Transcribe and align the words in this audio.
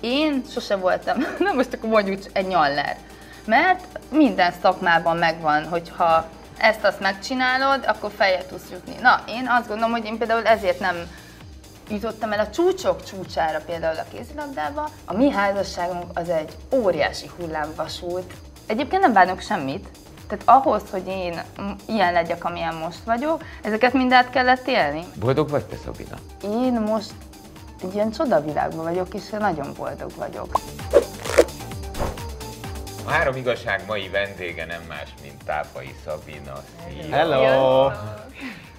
Én 0.00 0.42
sose 0.52 0.76
voltam, 0.76 1.18
na 1.38 1.52
most 1.52 1.74
akkor 1.74 1.88
mondjuk 1.88 2.22
egy 2.32 2.46
nyaller. 2.46 2.96
Mert 3.44 3.98
minden 4.10 4.52
szakmában 4.62 5.16
megvan, 5.16 5.68
hogyha 5.68 6.28
ezt 6.58 6.84
azt 6.84 7.00
megcsinálod, 7.00 7.84
akkor 7.86 8.10
feljel 8.16 8.46
tudsz 8.46 8.70
jutni. 8.70 8.94
Na, 9.00 9.22
én 9.28 9.48
azt 9.48 9.68
gondolom, 9.68 9.92
hogy 9.92 10.04
én 10.04 10.18
például 10.18 10.46
ezért 10.46 10.80
nem 10.80 10.96
jutottam 11.90 12.32
el 12.32 12.38
a 12.38 12.50
csúcsok 12.50 13.04
csúcsára 13.04 13.60
például 13.66 13.98
a 13.98 14.04
kézilabdába. 14.12 14.90
A 15.04 15.16
mi 15.16 15.30
házasságunk 15.30 16.04
az 16.14 16.28
egy 16.28 16.52
óriási 16.74 17.30
hullámvasút. 17.38 18.32
Egyébként 18.66 19.02
nem 19.02 19.12
bánok 19.12 19.40
semmit, 19.40 19.88
tehát 20.28 20.64
ahhoz, 20.64 20.82
hogy 20.90 21.06
én 21.06 21.42
ilyen 21.86 22.12
legyek, 22.12 22.44
amilyen 22.44 22.74
most 22.74 23.04
vagyok, 23.04 23.42
ezeket 23.62 23.92
mind 23.92 24.12
át 24.12 24.30
kellett 24.30 24.68
élni. 24.68 25.04
Boldog 25.18 25.48
vagy 25.48 25.64
te, 25.64 25.76
Szabina? 25.84 26.16
Én 26.42 26.72
most 26.72 27.12
egy 27.82 27.94
ilyen 27.94 28.10
csodavilágban 28.10 28.84
vagyok, 28.84 29.14
és 29.14 29.28
nagyon 29.30 29.72
boldog 29.76 30.10
vagyok. 30.16 30.60
A 33.04 33.10
három 33.10 33.36
igazság 33.36 33.82
mai 33.86 34.08
vendége 34.08 34.66
nem 34.66 34.82
más, 34.88 35.14
mint 35.22 35.44
Tápai 35.44 35.94
Szabina. 36.04 36.62
Szia. 36.88 37.16
Hello! 37.16 37.90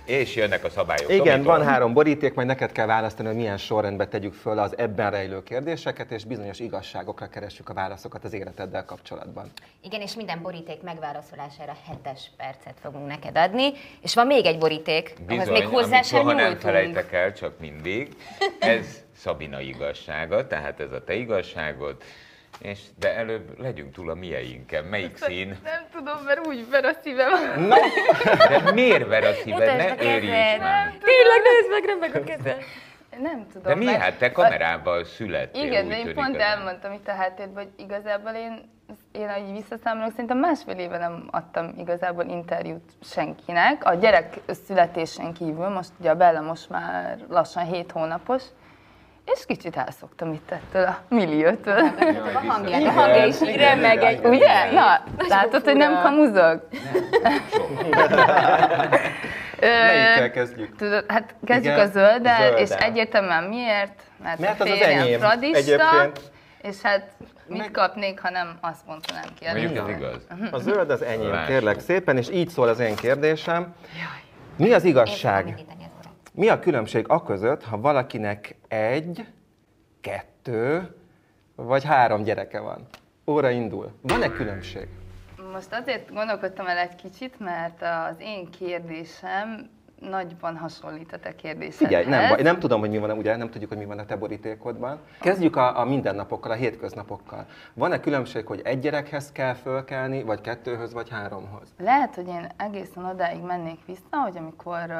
És 0.06 0.36
jönnek 0.36 0.64
a 0.64 0.70
szabályok. 0.70 1.12
Igen, 1.12 1.26
Szabitól. 1.26 1.58
van 1.58 1.66
három 1.66 1.94
boríték, 1.94 2.34
majd 2.34 2.48
neked 2.48 2.72
kell 2.72 2.86
választani, 2.86 3.28
hogy 3.28 3.38
milyen 3.38 3.58
sorrendben 3.58 4.10
tegyük 4.10 4.34
föl 4.34 4.60
az 4.60 4.78
ebben 4.78 5.12
rejlő 5.12 5.44
kérdéseket, 5.44 6.12
és 6.12 6.26
bizonyos 6.26 6.60
igazságokra 6.60 7.28
keressük 7.28 7.70
a 7.70 7.74
válaszokat 7.74 8.24
az 8.24 8.34
életeddel 8.34 8.86
kapcsolatban. 8.86 9.52
Igen, 9.82 10.02
és 10.02 10.16
minden 10.16 10.42
boríték 10.42 10.82
megválaszolására 10.82 11.78
hetes 11.88 12.32
percet 12.38 12.76
fogunk 12.82 13.08
neked 13.08 13.38
adni. 13.38 13.72
És 14.02 14.14
van 14.14 14.28
még 14.28 14.46
egy 14.46 14.58
boríték, 14.58 15.14
ahhoz 15.28 15.38
Bizony, 15.38 15.54
még 15.54 15.68
hozzá 15.68 15.96
amit 15.96 16.06
sem 16.06 16.20
soha 16.20 16.34
nem 16.34 16.56
felejtek 16.58 17.14
el, 17.14 17.34
csak 17.34 17.60
mindig. 17.60 18.16
Ez 18.60 19.04
Szabina 19.18 19.60
igazsága, 19.60 20.48
tehát 20.48 20.80
ez 20.80 20.92
a 20.92 21.04
te 21.04 21.14
igazságod. 21.14 21.96
És 22.60 22.80
de 23.00 23.16
előbb 23.16 23.60
legyünk 23.60 23.94
túl 23.94 24.10
a 24.10 24.14
mieinken. 24.14 24.84
Melyik 24.84 25.18
szín? 25.18 25.48
Nem 25.64 25.86
tudom, 25.94 26.24
mert 26.26 26.48
úgy 26.48 26.70
ver 26.70 26.86
a 26.86 26.92
szívem. 27.04 27.32
De 28.50 28.72
miért 28.74 29.08
ver 29.08 29.24
a 29.24 29.34
szíved? 29.34 29.60
Mutasd 29.60 29.78
Ne 29.78 29.92
a 29.92 30.04
őrjíts 30.16 30.60
már! 30.60 30.88
Tényleg, 30.88 31.42
nézd 31.44 31.70
meg, 31.70 31.84
nem 31.86 31.98
meg 32.00 32.16
a 32.16 32.24
kezed. 32.24 32.64
Nem 33.22 33.48
tudom. 33.52 33.64
De 33.64 33.76
mi 33.76 33.86
mert- 33.86 34.02
hát 34.02 34.18
te 34.18 34.32
kamerával 34.32 35.04
születtél, 35.04 35.64
Igen, 35.64 35.88
de 35.88 35.98
én 35.98 36.14
pont 36.14 36.36
az- 36.36 36.42
elmondtam 36.42 36.94
itt 36.94 37.08
a 37.08 37.12
háttérben, 37.12 37.64
hogy 37.64 37.84
igazából 37.86 38.32
én, 38.32 38.70
én 39.12 39.28
ahogy 39.28 39.52
visszaszámolok, 39.52 40.12
szerintem 40.12 40.38
másfél 40.38 40.78
éve 40.78 40.98
nem 40.98 41.28
adtam 41.32 41.74
igazából 41.78 42.26
interjút 42.26 42.92
senkinek. 43.04 43.86
A 43.86 43.94
gyerek 43.94 44.34
születésen 44.66 45.34
kívül, 45.34 45.68
most 45.68 45.90
ugye 46.00 46.10
a 46.10 46.16
Bella 46.16 46.42
most 46.42 46.70
már 46.70 47.18
lassan 47.30 47.66
7 47.66 47.92
hónapos, 47.92 48.44
és 49.26 49.46
kicsit 49.48 49.76
elszoktam 49.76 50.34
itt 50.34 50.52
ettől 50.52 50.84
a 50.84 50.98
milliótól. 51.10 51.74
A 52.34 52.40
hangja, 52.48 52.88
a 52.88 52.92
hangja 52.92 53.26
is 53.26 53.42
így 53.42 53.56
remeg 53.56 54.04
egy. 54.04 54.26
Ugye? 54.26 54.72
Na, 54.72 55.04
látod, 55.28 55.64
hogy 55.64 55.76
nem 55.76 56.02
kamuzog? 56.02 56.68
Melyikkel 59.60 60.32
kezdjük? 60.32 60.76
Tudod, 60.76 61.06
hát 61.08 61.36
kezdjük 61.46 61.74
Igen, 61.74 61.88
a 61.88 61.92
zölddel, 61.92 62.38
zölddel. 62.42 62.58
és 62.58 62.70
egyértelműen 62.70 63.44
miért? 63.44 64.02
Mert, 64.24 64.40
Mert 64.40 64.60
a 64.60 64.64
az 64.64 64.70
az 64.70 64.82
enyém 64.82 65.20
fradista, 65.20 65.58
egyébként. 65.58 66.32
és 66.62 66.82
hát 66.82 67.12
mit 67.48 67.58
Meg- 67.60 67.72
kapnék, 67.72 68.20
ha 68.20 68.30
nem 68.30 68.58
azt 68.62 68.82
mondanám 68.88 69.24
ki. 69.40 69.46
Mondjuk 69.46 69.90
ez 69.90 69.96
igaz. 69.98 70.28
A 70.52 70.58
zöld 70.60 70.90
az 70.90 71.02
enyém, 71.02 71.30
Lássuk. 71.30 71.48
kérlek 71.48 71.80
szépen, 71.80 72.18
és 72.18 72.30
így 72.32 72.50
szól 72.50 72.68
az 72.68 72.80
én 72.80 72.96
kérdésem. 72.96 73.74
Mi 74.58 74.74
az 74.74 74.84
igazság? 74.84 75.56
Mi 76.34 76.48
a 76.50 76.60
különbség 76.60 77.06
a 77.08 77.24
között, 77.24 77.64
ha 77.64 77.80
valakinek 77.80 78.56
egy, 78.68 79.26
kettő 80.02 80.96
vagy 81.56 81.84
három 81.84 82.24
gyereke 82.24 82.60
van? 82.60 82.88
Óra 83.28 83.50
indul. 83.50 83.92
Van-e 84.02 84.30
különbség? 84.30 84.88
Most 85.54 85.74
azért 85.74 86.14
gondolkodtam 86.14 86.68
el 86.68 86.78
egy 86.78 86.96
kicsit, 86.96 87.40
mert 87.40 87.82
az 87.82 88.16
én 88.20 88.50
kérdésem 88.50 89.70
nagyban 90.00 90.58
hasonlít 90.58 91.14
a 91.14 91.20
te 91.20 91.36
kérdésedhez. 91.36 91.88
Figyelj, 91.88 92.06
nem, 92.06 92.42
nem 92.42 92.60
tudom, 92.60 92.80
hogy 92.80 92.90
mi 92.90 92.98
van, 92.98 93.12
ugye 93.12 93.36
nem 93.36 93.50
tudjuk, 93.50 93.70
hogy 93.70 93.80
mi 93.80 93.86
van 93.86 94.00
a 94.00 94.06
te 94.06 94.16
borítékodban. 94.16 95.00
Kezdjük 95.20 95.56
a, 95.56 95.80
a 95.80 95.86
mindennapokkal, 95.86 96.52
a 96.52 96.56
hétköznapokkal. 96.56 97.46
Van-e 97.74 98.00
különbség, 98.00 98.46
hogy 98.46 98.62
egy 98.64 98.80
gyerekhez 98.80 99.32
kell 99.32 99.54
fölkelni, 99.54 100.24
vagy 100.24 100.42
kettőhöz, 100.42 100.94
vagy 100.94 101.10
háromhoz? 101.10 101.74
Lehet, 101.78 102.16
hogy 102.16 102.28
én 102.28 102.50
egészen 102.58 103.06
odáig 103.06 103.42
mennék 103.42 103.80
vissza, 103.86 104.18
hogy 104.24 104.38
amikor 104.38 104.94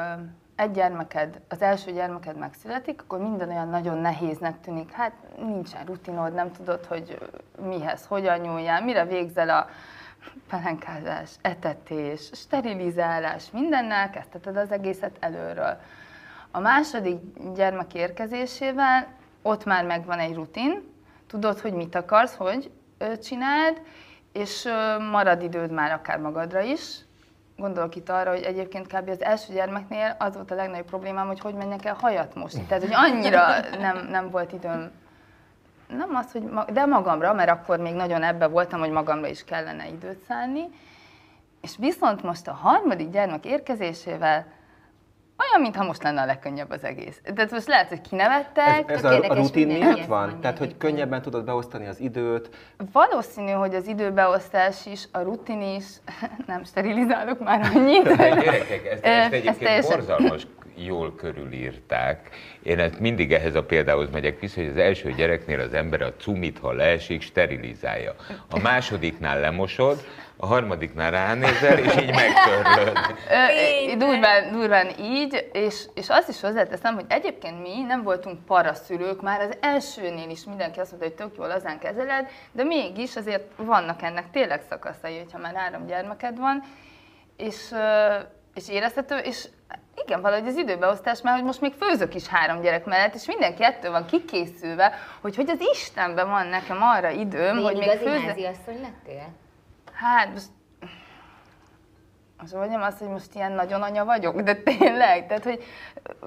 egy 0.56 0.70
gyermeked, 0.70 1.40
az 1.48 1.62
első 1.62 1.92
gyermeked 1.92 2.36
megszületik, 2.36 3.02
akkor 3.02 3.18
minden 3.18 3.48
olyan 3.48 3.68
nagyon 3.68 3.98
nehéznek 3.98 4.60
tűnik. 4.60 4.90
Hát 4.90 5.12
nincsen 5.36 5.84
rutinod, 5.84 6.34
nem 6.34 6.52
tudod, 6.52 6.84
hogy 6.84 7.18
mihez, 7.66 8.06
hogyan 8.06 8.38
nyúljál, 8.38 8.84
mire 8.84 9.04
végzel 9.04 9.48
a 9.48 9.66
pelenkázás, 10.48 11.30
etetés, 11.40 12.30
sterilizálás, 12.32 13.50
mindennel 13.50 14.10
kezdheted 14.10 14.56
az 14.56 14.72
egészet 14.72 15.16
előről. 15.20 15.80
A 16.50 16.60
második 16.60 17.18
gyermek 17.54 17.94
érkezésével 17.94 19.06
ott 19.42 19.64
már 19.64 19.84
megvan 19.84 20.18
egy 20.18 20.34
rutin, 20.34 20.82
tudod, 21.26 21.60
hogy 21.60 21.72
mit 21.72 21.94
akarsz, 21.94 22.34
hogy 22.34 22.70
csináld, 23.22 23.80
és 24.32 24.68
marad 25.10 25.42
időd 25.42 25.70
már 25.70 25.92
akár 25.92 26.18
magadra 26.18 26.60
is. 26.60 26.98
Gondolok 27.62 27.96
itt 27.96 28.08
arra, 28.08 28.30
hogy 28.30 28.42
egyébként 28.42 28.86
kb. 28.86 29.08
az 29.08 29.22
első 29.22 29.52
gyermeknél 29.52 30.16
az 30.18 30.34
volt 30.34 30.50
a 30.50 30.54
legnagyobb 30.54 30.86
problémám, 30.86 31.26
hogy 31.26 31.40
hogy 31.40 31.54
menjek 31.54 31.84
el 31.84 31.96
hajat 32.00 32.34
mosni. 32.34 32.62
Tehát, 32.62 32.82
hogy 32.82 32.92
annyira 32.94 33.46
nem, 33.78 34.06
nem 34.10 34.30
volt 34.30 34.52
időm 34.52 34.90
nem 35.88 36.14
az, 36.14 36.32
hogy 36.32 36.42
ma, 36.42 36.64
de 36.64 36.86
magamra, 36.86 37.32
mert 37.32 37.50
akkor 37.50 37.78
még 37.78 37.94
nagyon 37.94 38.22
ebbe 38.22 38.46
voltam, 38.46 38.80
hogy 38.80 38.90
magamra 38.90 39.26
is 39.26 39.44
kellene 39.44 39.88
időt 39.88 40.22
szállni. 40.28 40.68
És 41.60 41.76
viszont 41.78 42.22
most 42.22 42.48
a 42.48 42.52
harmadik 42.52 43.10
gyermek 43.10 43.44
érkezésével 43.44 44.46
olyan, 45.38 45.60
mintha 45.62 45.84
most 45.84 46.02
lenne 46.02 46.20
a 46.20 46.24
legkönnyebb 46.24 46.70
az 46.70 46.84
egész. 46.84 47.20
Tehát 47.34 47.50
most 47.50 47.66
lehet, 47.66 47.88
hogy 47.88 48.00
kinevettek, 48.00 48.90
Ez, 48.90 48.96
ez 48.96 49.04
a, 49.04 49.20
a 49.28 49.34
rutin 49.34 49.66
miatt 49.66 50.04
van? 50.04 50.40
Tehát, 50.40 50.58
hogy 50.58 50.76
könnyebben 50.76 51.22
tudod 51.22 51.44
beosztani 51.44 51.86
az 51.86 52.00
időt, 52.00 52.50
Valószínű, 52.92 53.50
hogy 53.50 53.74
az 53.74 53.86
időbeosztás 53.86 54.86
is, 54.86 55.08
a 55.12 55.20
rutin 55.20 55.60
is, 55.62 55.84
nem 56.46 56.64
sterilizálok 56.64 57.38
már 57.44 57.70
annyit. 57.74 58.02
De 58.02 58.28
gyerekek, 58.44 58.86
ezt 58.86 59.04
ez 59.04 59.32
egyébként 59.32 59.58
teljesen- 59.58 59.96
borzalmas 59.96 60.46
jól 60.76 61.14
körülírták. 61.14 62.28
Én 62.62 62.78
ezt 62.78 63.00
mindig 63.00 63.32
ehhez 63.32 63.54
a 63.54 63.64
példához 63.64 64.10
megyek 64.10 64.40
vissza, 64.40 64.60
hogy 64.60 64.70
az 64.70 64.76
első 64.76 65.12
gyereknél 65.12 65.60
az 65.60 65.74
ember 65.74 66.02
a 66.02 66.14
cumit, 66.14 66.58
ha 66.58 66.72
leesik, 66.72 67.22
sterilizálja. 67.22 68.14
A 68.50 68.58
másodiknál 68.58 69.40
lemosod, 69.40 70.04
a 70.36 70.46
harmadiknál 70.46 71.10
ránézel, 71.10 71.78
és 71.78 71.96
így 71.96 72.14
megtörlöd. 72.14 72.98
Durván, 73.98 74.52
durván 74.52 74.88
így, 75.00 75.48
és, 75.52 75.84
és 75.94 76.08
azt 76.08 76.28
is 76.28 76.40
hozzáteszem, 76.40 76.94
hogy 76.94 77.04
egyébként 77.08 77.62
mi 77.62 77.82
nem 77.82 78.02
voltunk 78.02 78.44
paraszülők, 78.44 79.22
már 79.22 79.40
az 79.40 79.56
elsőnél 79.60 80.30
is 80.30 80.44
mindenki 80.44 80.80
azt 80.80 80.90
mondta, 80.90 81.08
hogy 81.08 81.16
tök 81.16 81.36
jól 81.36 81.50
azán 81.50 81.78
kezeled, 81.78 82.28
de 82.52 82.64
mégis 82.64 83.16
azért 83.16 83.42
vannak 83.56 84.02
ennek 84.02 84.30
tényleg 84.30 84.62
szakaszai, 84.68 85.18
hogyha 85.18 85.38
már 85.38 85.54
három 85.54 85.86
gyermeked 85.86 86.38
van, 86.38 86.62
és, 87.36 87.74
és 88.54 88.68
érezhető, 88.68 89.16
és 89.16 89.48
igen, 90.04 90.20
valahogy 90.20 90.48
az 90.48 90.56
időbeosztás, 90.56 91.20
mert 91.20 91.36
hogy 91.36 91.44
most 91.44 91.60
még 91.60 91.72
főzök 91.72 92.14
is 92.14 92.26
három 92.26 92.60
gyerek 92.60 92.84
mellett, 92.84 93.14
és 93.14 93.26
mindenki 93.26 93.64
ettől 93.64 93.90
van 93.90 94.06
kikészülve, 94.06 94.92
hogy 95.20 95.36
hogy 95.36 95.50
az 95.50 95.60
Istenben 95.72 96.28
van 96.28 96.46
nekem 96.46 96.82
arra 96.82 97.10
időm, 97.10 97.56
Milyen 97.56 97.62
hogy 97.62 97.76
még 97.76 97.82
igazi 97.82 98.04
főzök. 98.04 98.36
asszony 98.36 98.80
lettél? 98.80 99.28
Hát, 99.92 100.32
most 100.32 100.46
azt 102.42 102.54
mondjam 102.54 102.82
azt, 102.82 102.98
hogy 102.98 103.08
most 103.08 103.34
ilyen 103.34 103.52
nagyon 103.52 103.82
anya 103.82 104.04
vagyok, 104.04 104.40
de 104.40 104.54
tényleg, 104.54 105.26
tehát, 105.26 105.44
hogy 105.44 105.64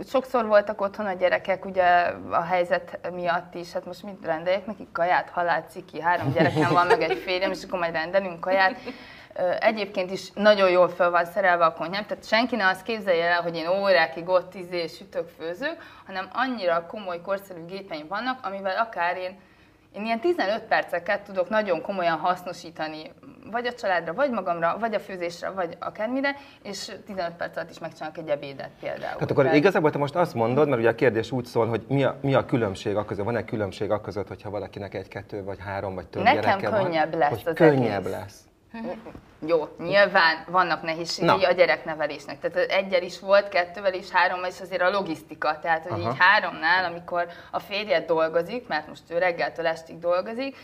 sokszor 0.08 0.46
voltak 0.46 0.82
otthon 0.82 1.06
a 1.06 1.14
gyerekek, 1.14 1.66
ugye 1.66 1.84
a 2.32 2.42
helyzet 2.42 3.00
miatt 3.14 3.56
is, 3.56 3.72
hát 3.72 3.86
most 3.86 4.04
mit 4.04 4.26
rendeljek 4.26 4.66
nekik 4.66 4.92
kaját, 4.92 5.30
halál, 5.30 5.66
ciki, 5.70 6.02
három 6.02 6.32
gyerekem 6.34 6.72
van, 6.72 6.88
meg 6.88 7.02
egy 7.02 7.18
férjem, 7.18 7.52
és 7.52 7.64
akkor 7.64 7.80
majd 7.80 7.94
rendelünk 7.94 8.40
kaját. 8.40 8.78
Egyébként 9.60 10.12
is 10.12 10.32
nagyon 10.34 10.70
jól 10.70 10.90
fel 10.90 11.10
van 11.10 11.26
szerelve 11.26 11.66
a 11.66 11.74
konyhám, 11.74 12.06
tehát 12.06 12.28
senki 12.28 12.56
ne 12.56 12.68
azt 12.68 12.84
képzelje 12.84 13.26
el, 13.26 13.42
hogy 13.42 13.56
én 13.56 13.68
órákig 13.68 14.28
ott 14.28 14.54
izé 14.54 14.88
sütök, 14.88 15.28
főzök, 15.40 15.76
hanem 16.06 16.30
annyira 16.34 16.86
komoly, 16.86 17.22
korszerű 17.22 17.66
gépeim 17.66 18.08
vannak, 18.08 18.40
amivel 18.46 18.78
akár 18.78 19.18
én 19.18 19.40
én 19.96 20.06
ilyen 20.06 20.20
15 20.20 20.62
perceket 20.62 21.22
tudok 21.22 21.50
nagyon 21.50 21.82
komolyan 21.82 22.18
hasznosítani, 22.18 23.12
vagy 23.52 23.66
a 23.66 23.74
családra, 23.74 24.14
vagy 24.14 24.32
magamra, 24.32 24.78
vagy 24.80 24.94
a 24.94 25.00
főzésre, 25.00 25.50
vagy 25.50 25.78
akármire, 25.80 26.36
és 26.64 26.92
15 27.06 27.32
perc 27.32 27.58
alatt 27.58 27.70
is 27.70 27.80
megcsinálok 27.80 28.18
egy 28.18 28.30
ebédet 28.30 28.70
például. 28.80 29.14
Tehát 29.14 29.32
akkor 29.32 29.44
Tehát- 29.44 29.60
igazából 29.60 29.92
te 29.92 29.98
most 29.98 30.16
azt 30.16 30.34
mondod, 30.34 30.68
mert 30.68 30.80
ugye 30.80 30.90
a 30.90 30.96
kérdés 30.96 31.32
úgy 31.32 31.46
szól, 31.46 31.68
hogy 31.68 31.86
mi 31.88 32.04
a, 32.04 32.16
mi 32.22 32.34
a 32.34 32.46
különbség 32.46 32.96
a 32.96 33.06
között, 33.06 33.26
van-e 33.26 33.46
különbség 33.46 33.92
a 33.92 34.02
között, 34.02 34.28
hogyha 34.28 34.50
valakinek 34.50 34.94
egy, 34.94 35.08
kettő 35.08 35.44
vagy 35.44 35.58
három 35.60 35.96
vagy 35.96 36.08
több 36.08 36.24
Nekem 36.24 36.42
gyereke 36.42 36.70
van? 36.70 36.84
könnyebb 36.84 37.16
lesz 37.16 37.30
hogy 37.30 37.42
az 37.46 37.54
könnyebb 37.54 38.06
egész. 38.06 38.12
lesz. 38.12 38.44
Jó, 39.48 39.68
nyilván 39.78 40.46
vannak 40.48 40.82
nehézségei 40.82 41.42
Na. 41.42 41.48
a 41.48 41.52
gyereknevelésnek. 41.52 42.40
Tehát 42.40 42.72
egyel 42.72 43.02
is 43.02 43.20
volt, 43.20 43.50
kettővel 43.50 43.94
is, 43.94 44.10
hárommal 44.10 44.50
is 44.50 44.62
azért 44.62 44.82
a 44.82 44.90
logisztika. 44.90 45.60
Tehát, 45.60 45.84
hogy 45.88 46.02
Aha. 46.02 46.12
így 46.12 46.18
háromnál, 46.20 46.86
amikor 46.86 47.28
a 47.52 47.60
férjed 47.60 48.06
dolgozik, 48.06 48.68
mert 48.68 48.88
most 48.88 49.04
ő 49.08 49.18
reggeltől 49.18 49.68
estig 49.68 50.00
dolgozik, 50.00 50.56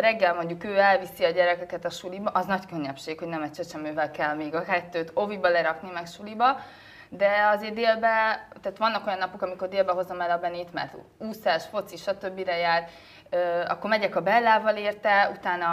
reggel 0.00 0.34
mondjuk 0.34 0.64
ő 0.64 0.78
elviszi 0.78 1.24
a 1.24 1.30
gyerekeket 1.30 1.84
a 1.84 1.90
suliba, 1.90 2.30
az 2.30 2.46
nagy 2.46 2.66
könnyebbség, 2.66 3.18
hogy 3.18 3.28
nem 3.28 3.42
egy 3.42 3.52
csecsemővel 3.52 4.10
kell 4.10 4.34
még 4.34 4.54
a 4.54 4.62
kettőt 4.62 5.10
oviba 5.14 5.48
lerakni, 5.48 5.90
meg 5.90 6.06
suliba, 6.06 6.60
de 7.08 7.48
azért 7.54 7.74
délbe, 7.74 8.48
tehát 8.62 8.78
vannak 8.78 9.06
olyan 9.06 9.18
napok, 9.18 9.42
amikor 9.42 9.68
délbe 9.68 9.92
hozom 9.92 10.20
el 10.20 10.30
a 10.30 10.38
Benét, 10.38 10.72
mert 10.72 10.94
úszás, 11.18 11.64
foci, 11.64 11.96
stb. 11.96 12.38
jár, 12.38 12.88
akkor 13.68 13.90
megyek 13.90 14.16
a 14.16 14.20
Bellával 14.20 14.76
érte, 14.76 15.30
utána 15.36 15.66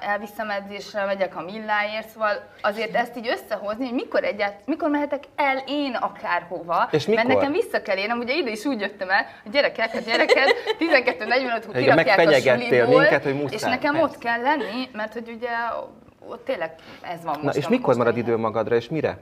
elviszem 0.00 0.50
edzésre, 0.50 1.04
megyek 1.04 1.36
a 1.36 1.42
Milláért, 1.42 2.08
szóval 2.08 2.48
azért 2.62 2.94
ezt 2.94 3.16
így 3.16 3.28
összehozni, 3.28 3.84
hogy 3.84 3.94
mikor 3.94 4.24
egyált, 4.24 4.54
mikor 4.64 4.90
mehetek 4.90 5.24
el 5.36 5.62
én 5.66 5.94
akárhova, 5.94 6.88
És 6.90 7.06
mert 7.06 7.22
mikor? 7.22 7.34
nekem 7.42 7.52
vissza 7.52 7.82
kell 7.82 7.96
érnem, 7.96 8.18
ugye 8.18 8.34
ide 8.34 8.50
is 8.50 8.64
úgy 8.64 8.80
jöttem 8.80 9.10
el, 9.10 9.26
hogy 9.42 9.52
gyerekek, 9.52 9.94
a 9.94 9.98
gyereket 9.98 10.54
12-45-kor 10.80 11.76
Igen, 11.76 11.96
kirakják 11.96 12.18
a 12.58 12.60
suliból, 12.60 12.98
minket, 13.00 13.22
hogy 13.22 13.34
muszáj. 13.34 13.54
és 13.56 13.62
nekem 13.62 13.92
Persze. 13.92 14.06
ott 14.08 14.18
kell 14.18 14.40
lenni, 14.40 14.88
mert 14.92 15.12
hogy 15.12 15.28
ugye 15.36 15.48
ott 16.28 16.44
tényleg 16.44 16.74
ez 17.02 17.24
van 17.24 17.34
most. 17.42 17.54
Na 17.54 17.60
és 17.60 17.68
mikor 17.68 17.86
most 17.86 17.98
marad 17.98 18.16
idő 18.16 18.36
magadra, 18.36 18.74
és 18.74 18.88
mire? 18.88 19.18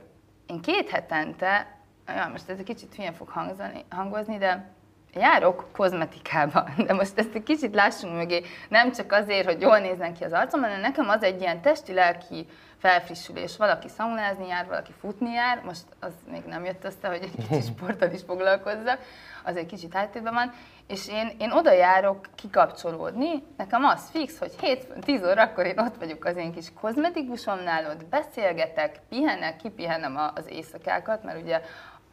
Én 0.47 0.61
két 0.61 0.91
hetente, 0.91 1.67
ja, 2.07 2.29
most 2.33 2.49
ez 2.49 2.59
egy 2.59 2.65
kicsit 2.65 2.95
hülyén 2.95 3.13
fog 3.13 3.29
hangzani, 3.29 3.85
hangozni, 3.91 4.39
de 4.39 4.71
járok 5.15 5.69
kozmetikába, 5.73 6.69
de 6.87 6.93
most 6.93 7.19
ezt 7.19 7.35
egy 7.35 7.43
kicsit 7.43 7.75
lássunk 7.75 8.15
mögé, 8.15 8.43
nem 8.69 8.93
csak 8.93 9.13
azért, 9.13 9.47
hogy 9.47 9.61
jól 9.61 9.79
nézzen 9.79 10.15
ki 10.15 10.25
az 10.25 10.33
arcom, 10.33 10.61
hanem 10.63 10.81
nekem 10.81 11.09
az 11.09 11.23
egy 11.23 11.41
ilyen 11.41 11.61
testi-lelki 11.61 12.47
felfrissülés. 12.79 13.57
Valaki 13.57 13.89
szaunázni 13.89 14.47
jár, 14.47 14.67
valaki 14.67 14.93
futni 15.01 15.33
jár, 15.33 15.63
most 15.65 15.85
az 16.01 16.13
még 16.31 16.43
nem 16.47 16.65
jött 16.65 16.85
össze, 16.85 17.09
hogy 17.09 17.23
egy 17.23 17.35
kicsit 17.37 17.65
sporttal 17.75 18.11
is 18.11 18.21
foglalkozzak, 18.27 18.99
az 19.45 19.57
egy 19.57 19.67
kicsit 19.67 19.95
háttérben 19.95 20.35
van, 20.35 20.53
és 20.87 21.09
én, 21.09 21.33
én 21.39 21.51
oda 21.51 21.73
járok 21.73 22.27
kikapcsolódni, 22.35 23.43
nekem 23.57 23.85
az 23.85 24.09
fix, 24.11 24.39
hogy 24.39 24.53
hétfőn 24.61 25.01
10 25.01 25.25
órakor 25.25 25.67
én 25.67 25.79
ott 25.79 25.97
vagyok 25.97 26.25
az 26.25 26.37
én 26.37 26.53
kis 26.53 26.73
kozmetikusomnál, 26.81 27.91
ott 27.91 28.05
beszélgetek, 28.05 29.01
pihenek, 29.09 29.57
kipihenem 29.57 30.17
az 30.35 30.45
éjszakákat, 30.49 31.23
mert 31.23 31.43
ugye 31.43 31.61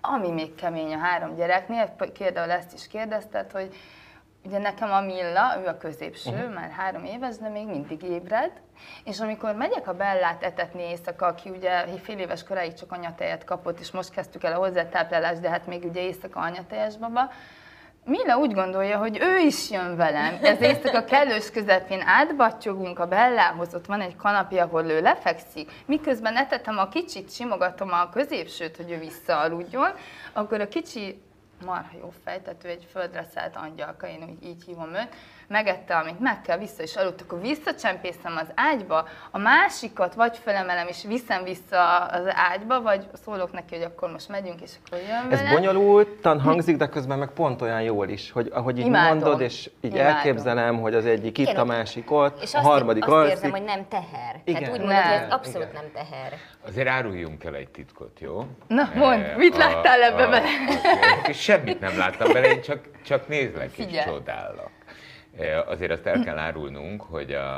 ami 0.02 0.32
még 0.32 0.56
kemény 0.56 0.94
a 0.94 0.98
három 0.98 1.36
gyereknél, 1.36 1.96
például 2.18 2.52
ezt 2.52 2.74
is 2.74 2.88
kérdezted, 2.88 3.52
hogy 3.52 3.76
ugye 4.46 4.58
nekem 4.58 4.92
a 4.92 5.02
Milla, 5.02 5.60
ő 5.64 5.68
a 5.68 5.78
középső, 5.78 6.30
uh-huh. 6.30 6.54
már 6.54 6.70
három 6.70 7.06
éves, 7.06 7.38
de 7.38 7.50
még 7.50 7.68
mindig 7.68 8.04
ébred, 8.04 8.52
és 9.04 9.20
amikor 9.20 9.56
megyek 9.56 9.88
a 9.88 9.94
Bellát 9.94 10.44
etetni 10.44 10.82
éjszaka, 10.82 11.26
aki 11.26 11.50
ugye 11.50 11.86
fél 12.04 12.20
éves 12.20 12.44
koráig 12.44 12.74
csak 12.74 12.92
anyatejet 12.92 13.44
kapott, 13.44 13.80
és 13.80 13.92
most 13.92 14.10
kezdtük 14.10 14.44
el 14.44 14.54
a 14.54 14.66
hozzátáplálást, 14.66 15.42
de 15.42 15.50
hát 15.50 15.68
még 15.68 15.84
ugye 15.84 16.02
éjszaka 16.02 16.40
anyatejes 16.40 16.98
baba, 16.98 17.32
Milla 18.06 18.38
úgy 18.38 18.54
gondolja, 18.54 18.98
hogy 18.98 19.18
ő 19.22 19.38
is 19.38 19.70
jön 19.72 19.96
velem. 19.96 20.38
Ez 20.42 20.62
éjszaka 20.62 21.04
kellős 21.04 21.52
közepén 21.52 22.02
átbattyogunk 22.06 23.00
a 23.00 23.08
Bellához, 23.08 23.76
ott 23.76 23.86
van 23.86 24.02
egy 24.02 24.16
kanapé, 24.16 24.58
ahol 24.58 24.86
ő 24.86 25.02
lefekszik, 25.02 25.72
miközben 25.86 26.36
etetem 26.36 26.78
a 26.78 26.88
kicsit, 26.88 27.34
simogatom 27.34 27.92
a 27.92 28.10
középsőt, 28.10 28.76
hogy 28.76 28.92
ő 28.92 28.98
visszaaludjon, 29.00 29.90
akkor 30.34 30.62
a 30.62 30.68
kicsi 30.68 31.22
marha 31.66 31.98
jó 32.02 32.14
fej, 32.24 32.42
tehát 32.42 32.66
ő 32.66 32.70
egy 32.70 32.88
földre 32.92 33.26
szállt 33.34 33.56
angyalka, 33.56 34.08
én 34.08 34.24
úgy 34.30 34.48
így 34.48 34.64
hívom 34.64 34.94
őt, 34.94 35.16
megette, 35.50 35.96
amit 35.96 36.20
meg 36.20 36.42
kell, 36.42 36.58
vissza 36.58 36.84
is 36.84 36.96
aludt, 36.96 37.22
akkor 37.22 37.42
visszacsempészem 37.42 38.36
az 38.38 38.48
ágyba, 38.56 39.08
a 39.32 39.38
másikat 39.38 40.14
vagy 40.14 40.38
fölemelem 40.44 40.88
és 40.88 41.04
viszem 41.08 41.44
vissza 41.44 41.98
az 42.06 42.22
ágyba, 42.52 42.82
vagy 42.82 43.08
szólok 43.24 43.52
neki, 43.52 43.76
hogy 43.76 43.84
akkor 43.84 44.12
most 44.12 44.30
megyünk, 44.30 44.62
és 44.62 44.72
akkor 44.86 44.98
jön 45.08 45.32
Ez 45.32 45.38
vele. 45.42 45.54
bonyolultan 45.54 46.42
hangzik, 46.42 46.78
de 46.78 46.88
közben 46.88 47.18
meg 47.20 47.30
pont 47.30 47.62
olyan 47.62 47.82
jól 47.82 48.10
is, 48.10 48.32
hogy 48.32 48.50
ahogy 48.54 48.80
így 48.80 48.86
Imádom. 48.86 49.18
mondod, 49.18 49.42
és 49.42 49.70
így 49.82 49.94
Imádom. 49.94 50.16
elképzelem, 50.16 50.80
hogy 50.82 50.96
az 50.96 51.06
egyik 51.06 51.38
itt, 51.38 51.58
a 51.58 51.66
másik 51.66 52.12
ott, 52.12 52.42
És 52.42 52.54
a 52.54 52.58
azt, 52.58 52.68
harmadik 52.68 53.04
azt 53.04 53.14
alszik. 53.14 53.32
érzem, 53.36 53.52
hogy 53.52 53.64
nem 53.64 53.88
teher. 53.88 54.42
Igen. 54.44 54.62
Tehát 54.64 54.78
úgy 54.80 54.86
mondod, 54.86 55.04
hogy 55.04 55.14
ez 55.14 55.32
abszolút 55.32 55.70
Igen. 55.70 55.82
nem 55.82 55.92
teher. 55.94 56.34
Azért 56.68 56.88
áruljunk 56.88 57.44
el 57.44 57.56
egy 57.56 57.70
titkot, 57.70 58.20
jó? 58.20 58.46
Na, 58.68 58.90
mondd, 58.96 59.22
Eh, 59.22 59.36
mit 59.36 59.58
láttál 59.58 60.02
ebbe 60.04 60.28
bele? 60.28 60.48
a- 61.28 61.32
Semmit 61.32 61.80
nem 61.80 61.98
láttam 61.98 62.34
bele, 62.34 62.48
én 62.48 62.62
csak, 62.62 62.80
csak 63.06 63.28
nézlek 63.28 63.78
és 63.78 63.86
Figyelj. 63.86 64.06
csodálok. 64.10 64.70
Eh, 65.38 65.70
Azért 65.70 65.92
azt 65.92 66.06
el 66.06 66.20
kell 66.24 66.38
árulnunk, 66.38 67.02
hogy 67.02 67.32
a, 67.34 67.58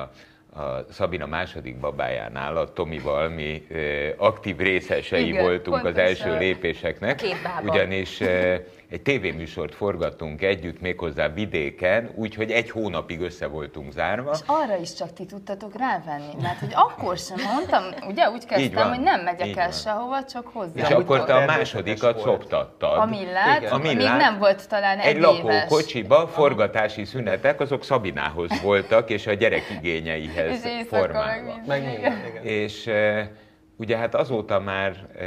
a 0.61 0.85
Szabina 0.89 1.25
második 1.25 1.79
babájánál 1.79 2.57
a 2.57 2.73
Tomival 2.73 3.29
mi 3.29 3.65
eh, 3.71 4.13
aktív 4.17 4.57
részesei 4.57 5.27
Igen, 5.27 5.43
voltunk 5.43 5.75
az 5.75 5.81
pontosan. 5.81 6.07
első 6.07 6.37
lépéseknek, 6.37 7.21
ugyanis 7.63 8.21
eh, 8.21 8.59
egy 8.91 9.01
tévéműsort 9.01 9.75
forgattunk 9.75 10.41
együtt 10.41 10.81
méghozzá 10.81 11.27
vidéken, 11.27 12.11
úgyhogy 12.15 12.51
egy 12.51 12.69
hónapig 12.69 13.21
össze 13.21 13.47
voltunk 13.47 13.91
zárva. 13.91 14.31
És 14.31 14.39
arra 14.45 14.77
is 14.77 14.93
csak 14.93 15.13
ti 15.13 15.25
tudtatok 15.25 15.77
rávenni, 15.77 16.33
mert 16.41 16.59
hogy 16.59 16.71
akkor 16.73 17.17
sem 17.17 17.37
mondtam, 17.53 17.83
ugye 18.07 18.29
úgy 18.29 18.45
kezdtem, 18.45 18.89
hogy 18.89 18.99
nem 18.99 19.21
megyek 19.21 19.47
így 19.47 19.57
el 19.57 19.63
van. 19.63 19.73
sehova, 19.73 20.23
csak 20.23 20.47
hozzá. 20.47 20.71
És 20.75 20.89
akkor 20.89 21.23
te 21.23 21.33
a 21.35 21.45
másodikat 21.45 22.19
szoptattad. 22.19 22.97
a 22.97 23.05
millát. 23.05 23.71
A 23.71 23.77
még 23.77 23.95
millát 23.95 24.17
nem 24.17 24.37
volt 24.37 24.67
talán 24.69 24.99
egy, 24.99 25.15
egy 25.15 25.21
lakókocsiba 25.21 26.27
forgatási 26.27 27.05
szünetek, 27.05 27.59
azok 27.59 27.83
Szabinához 27.83 28.61
voltak, 28.61 29.09
és 29.09 29.27
a 29.27 29.33
gyerek 29.33 29.63
igényeihez 29.77 30.67
formálva. 30.87 31.55
Meg 31.65 31.85
minden, 31.85 32.25
igen. 32.29 32.43
És 32.43 32.87
e, 32.87 33.31
ugye 33.81 33.97
hát 33.97 34.15
azóta 34.15 34.59
már, 34.59 34.95
e, 35.19 35.25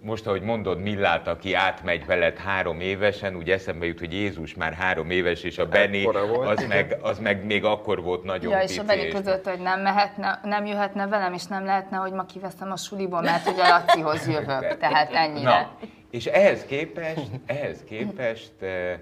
most 0.00 0.26
ahogy 0.26 0.42
mondod, 0.42 0.80
Millát, 0.80 1.28
aki 1.28 1.54
átmegy 1.54 2.06
veled 2.06 2.36
három 2.36 2.80
évesen, 2.80 3.36
úgy 3.36 3.50
eszembe 3.50 3.86
jut, 3.86 3.98
hogy 3.98 4.12
Jézus 4.12 4.54
már 4.54 4.72
három 4.72 5.10
éves, 5.10 5.42
és 5.42 5.58
a 5.58 5.66
Ekkora 5.70 6.26
volt. 6.26 6.48
az 6.58 6.66
meg, 6.66 6.96
az 7.02 7.18
meg 7.18 7.44
még 7.44 7.64
akkor 7.64 8.02
volt 8.02 8.24
nagyon 8.24 8.52
Ja, 8.52 8.60
és 8.60 8.78
a 8.78 8.84
Beni 8.84 9.08
között, 9.08 9.48
hogy 9.48 9.60
nem 9.60 9.80
mehetne, 9.80 10.40
nem 10.42 10.66
jöhetne 10.66 11.06
velem, 11.06 11.32
és 11.32 11.44
nem 11.44 11.64
lehetne, 11.64 11.96
hogy 11.96 12.12
ma 12.12 12.26
kiveszem 12.26 12.70
a 12.70 12.76
suliból, 12.76 13.22
mert 13.22 13.44
hogy 13.44 13.60
a 13.60 13.68
Lacihoz 13.68 14.28
jövök, 14.28 14.78
tehát 14.78 15.12
ennyire. 15.12 15.50
Na, 15.50 15.76
és 16.10 16.26
ehhez 16.26 16.64
képest, 16.64 17.30
ehhez 17.46 17.84
képest, 17.84 18.52
eh, 18.60 18.98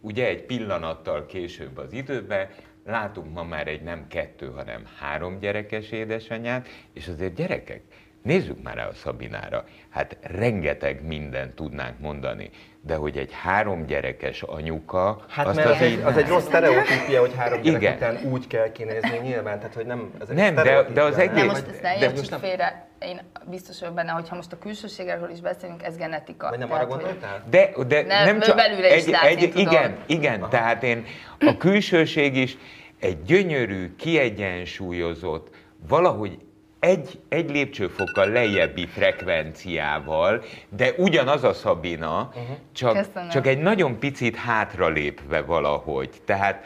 ugye 0.00 0.26
egy 0.26 0.42
pillanattal 0.42 1.26
később 1.26 1.78
az 1.78 1.92
időben, 1.92 2.48
látunk 2.90 3.34
ma 3.34 3.42
már 3.42 3.66
egy 3.68 3.82
nem 3.82 4.06
kettő, 4.08 4.50
hanem 4.56 4.82
három 5.00 5.38
gyerekes 5.38 5.90
édesanyát, 5.90 6.68
és 6.94 7.08
azért 7.08 7.34
gyerekek, 7.34 7.80
nézzük 8.22 8.62
már 8.62 8.74
rá 8.76 8.86
a 8.86 8.94
Szabinára, 8.94 9.64
hát 9.90 10.16
rengeteg 10.20 11.06
mindent 11.06 11.54
tudnánk 11.54 11.98
mondani, 11.98 12.50
de 12.82 12.94
hogy 12.94 13.16
egy 13.16 13.30
három 13.42 13.86
gyerekes 13.86 14.42
anyuka, 14.42 15.24
Hát 15.28 15.46
azt 15.46 15.56
mert 15.56 15.68
az 15.70 15.80
egy, 15.80 16.00
az 16.04 16.16
egy 16.16 16.28
rossz 16.28 16.44
sztereotípia, 16.44 17.20
hogy 17.20 17.34
három 17.36 17.60
gyerek 17.60 17.80
Igen. 17.80 17.94
után 17.96 18.18
úgy 18.32 18.46
kell 18.46 18.72
kinézni 18.72 19.18
nyilván, 19.22 19.58
tehát 19.58 19.74
hogy 19.74 19.86
nem, 19.86 20.10
ez 20.20 20.28
egy 20.28 20.36
Nem, 20.36 20.54
de- 20.54 20.82
de 20.92 21.02
az 21.02 21.16
nem? 21.16 21.28
egész- 21.28 21.40
De 21.40 21.44
most 21.46 21.66
ezt 21.68 21.82
ne 21.82 21.98
de 21.98 22.08
most 22.10 22.30
nem- 22.30 22.40
félre, 22.40 22.88
én 22.98 23.20
biztos 23.50 23.80
vagyok 23.80 23.94
benne, 23.94 24.10
hogy 24.10 24.28
ha 24.28 24.34
most 24.36 24.52
a 24.52 24.58
külsőségről 24.58 25.30
is 25.30 25.40
beszélünk, 25.40 25.82
ez 25.82 25.96
genetika. 25.96 26.48
Vagy 26.48 26.58
nem 26.58 26.72
arra 26.72 26.86
gondoltál? 26.86 27.42
De, 27.50 27.70
de 27.86 28.02
Nem, 28.02 28.24
nem, 28.24 28.40
csak 28.40 28.56
belülre 28.56 28.96
is 28.96 29.06
látni 29.06 29.48
tudod. 29.48 29.56
igen, 29.72 29.96
igen, 30.06 30.48
tehát 30.50 30.82
én 30.82 31.04
a 31.38 31.56
külsőség 31.56 32.36
is 32.36 32.56
egy 33.00 33.22
gyönyörű, 33.22 33.94
kiegyensúlyozott, 33.96 35.54
valahogy 35.88 36.38
egy, 36.80 37.18
egy 37.28 37.50
lépcsőfokkal 37.50 38.26
lejjebbi 38.28 38.86
frekvenciával, 38.86 40.42
de 40.68 40.90
ugyanaz 40.96 41.44
a 41.44 41.52
Szabina, 41.52 42.32
Uh-huh. 42.34 42.56
csak, 42.72 42.96
Köszönöm. 42.96 43.28
csak 43.28 43.46
egy 43.46 43.58
nagyon 43.58 43.98
picit 43.98 44.36
hátralépve 44.36 45.40
valahogy. 45.40 46.10
Tehát 46.24 46.64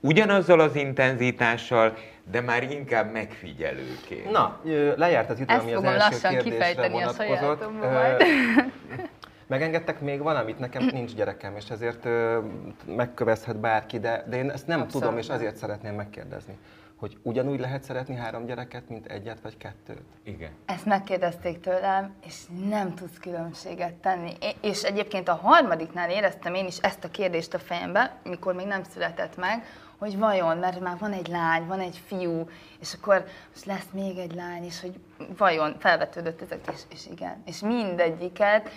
ugyanazzal 0.00 0.60
az 0.60 0.76
intenzitással, 0.76 1.94
de 2.30 2.40
már 2.40 2.62
inkább 2.62 3.12
megfigyelőként. 3.12 4.30
Na, 4.30 4.60
lejárt 4.96 5.30
az 5.30 5.40
idő, 5.40 5.52
Ezt 5.52 5.62
ami 5.62 5.72
az 5.74 5.84
első 5.84 5.98
lassan 5.98 6.30
kérdésre 6.30 6.50
kifejteni 6.56 7.02
a 7.02 7.12
vonatkozott. 7.16 7.80
majd. 7.80 8.22
Megengedtek 9.48 10.00
még 10.00 10.22
valamit? 10.22 10.58
Nekem 10.58 10.84
nincs 10.92 11.14
gyerekem, 11.14 11.56
és 11.56 11.70
ezért 11.70 12.04
ö, 12.04 12.38
megkövezhet 12.86 13.56
bárki, 13.56 13.98
de, 13.98 14.24
de 14.28 14.36
én 14.36 14.50
ezt 14.50 14.66
nem 14.66 14.80
Abszolút. 14.80 15.02
tudom, 15.02 15.18
és 15.18 15.28
azért 15.28 15.56
szeretném 15.56 15.94
megkérdezni, 15.94 16.58
hogy 16.96 17.16
ugyanúgy 17.22 17.60
lehet 17.60 17.82
szeretni 17.82 18.14
három 18.14 18.46
gyereket, 18.46 18.88
mint 18.88 19.06
egyet 19.06 19.40
vagy 19.40 19.56
kettőt? 19.56 20.02
Igen. 20.22 20.50
Ezt 20.66 20.84
megkérdezték 20.84 21.60
tőlem, 21.60 22.14
és 22.26 22.34
nem 22.68 22.94
tudsz 22.94 23.18
különbséget 23.18 23.94
tenni. 23.94 24.32
És 24.60 24.82
egyébként 24.82 25.28
a 25.28 25.34
harmadiknál 25.34 26.10
éreztem 26.10 26.54
én 26.54 26.66
is 26.66 26.78
ezt 26.78 27.04
a 27.04 27.10
kérdést 27.10 27.54
a 27.54 27.58
fejembe, 27.58 28.16
mikor 28.22 28.54
még 28.54 28.66
nem 28.66 28.82
született 28.82 29.36
meg, 29.36 29.64
hogy 29.98 30.18
vajon, 30.18 30.56
mert 30.56 30.80
már 30.80 30.98
van 30.98 31.12
egy 31.12 31.28
lány, 31.28 31.66
van 31.66 31.80
egy 31.80 32.00
fiú, 32.06 32.48
és 32.80 32.94
akkor 32.94 33.24
most 33.52 33.64
lesz 33.64 33.88
még 33.92 34.18
egy 34.18 34.34
lány, 34.34 34.64
és 34.64 34.80
hogy 34.80 34.94
vajon 35.36 35.76
felvetődött 35.78 36.42
ezek, 36.42 36.60
és, 36.72 36.80
és 36.88 37.06
igen. 37.12 37.42
És 37.46 37.60
mindegyiket 37.60 38.70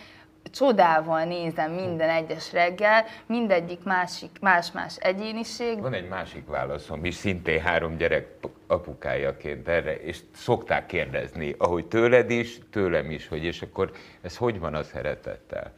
csodával 0.52 1.24
nézem 1.24 1.72
minden 1.72 2.10
egyes 2.10 2.52
reggel, 2.52 3.06
mindegyik 3.26 3.84
másik, 3.84 4.40
más-más 4.42 4.98
egyéniség. 4.98 5.82
Van 5.82 5.94
egy 5.94 6.08
másik 6.08 6.48
válaszom 6.48 7.06
is, 7.06 7.16
szintén 7.16 7.62
három 7.62 7.98
gyerek 7.98 8.28
apukájaként 8.68 9.68
erre, 9.68 9.96
és 9.96 10.20
szokták 10.36 10.86
kérdezni, 10.86 11.56
ahogy 11.58 11.86
tőled 11.86 12.30
is, 12.30 12.60
tőlem 12.70 13.12
is, 13.12 13.28
hogy 13.28 13.44
és 13.44 13.62
akkor 13.62 13.92
ez 14.22 14.38
hogy 14.38 14.60
van 14.60 14.74
a 14.74 14.84
szeretettel? 14.84 15.72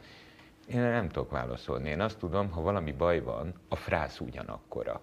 Én 0.66 0.80
nem 0.80 1.08
tudok 1.08 1.30
válaszolni. 1.30 1.88
Én 1.88 2.00
azt 2.00 2.18
tudom, 2.18 2.50
ha 2.50 2.60
valami 2.60 2.92
baj 2.92 3.20
van, 3.20 3.54
a 3.68 3.76
frász 3.76 4.20
ugyanakkora. 4.20 5.00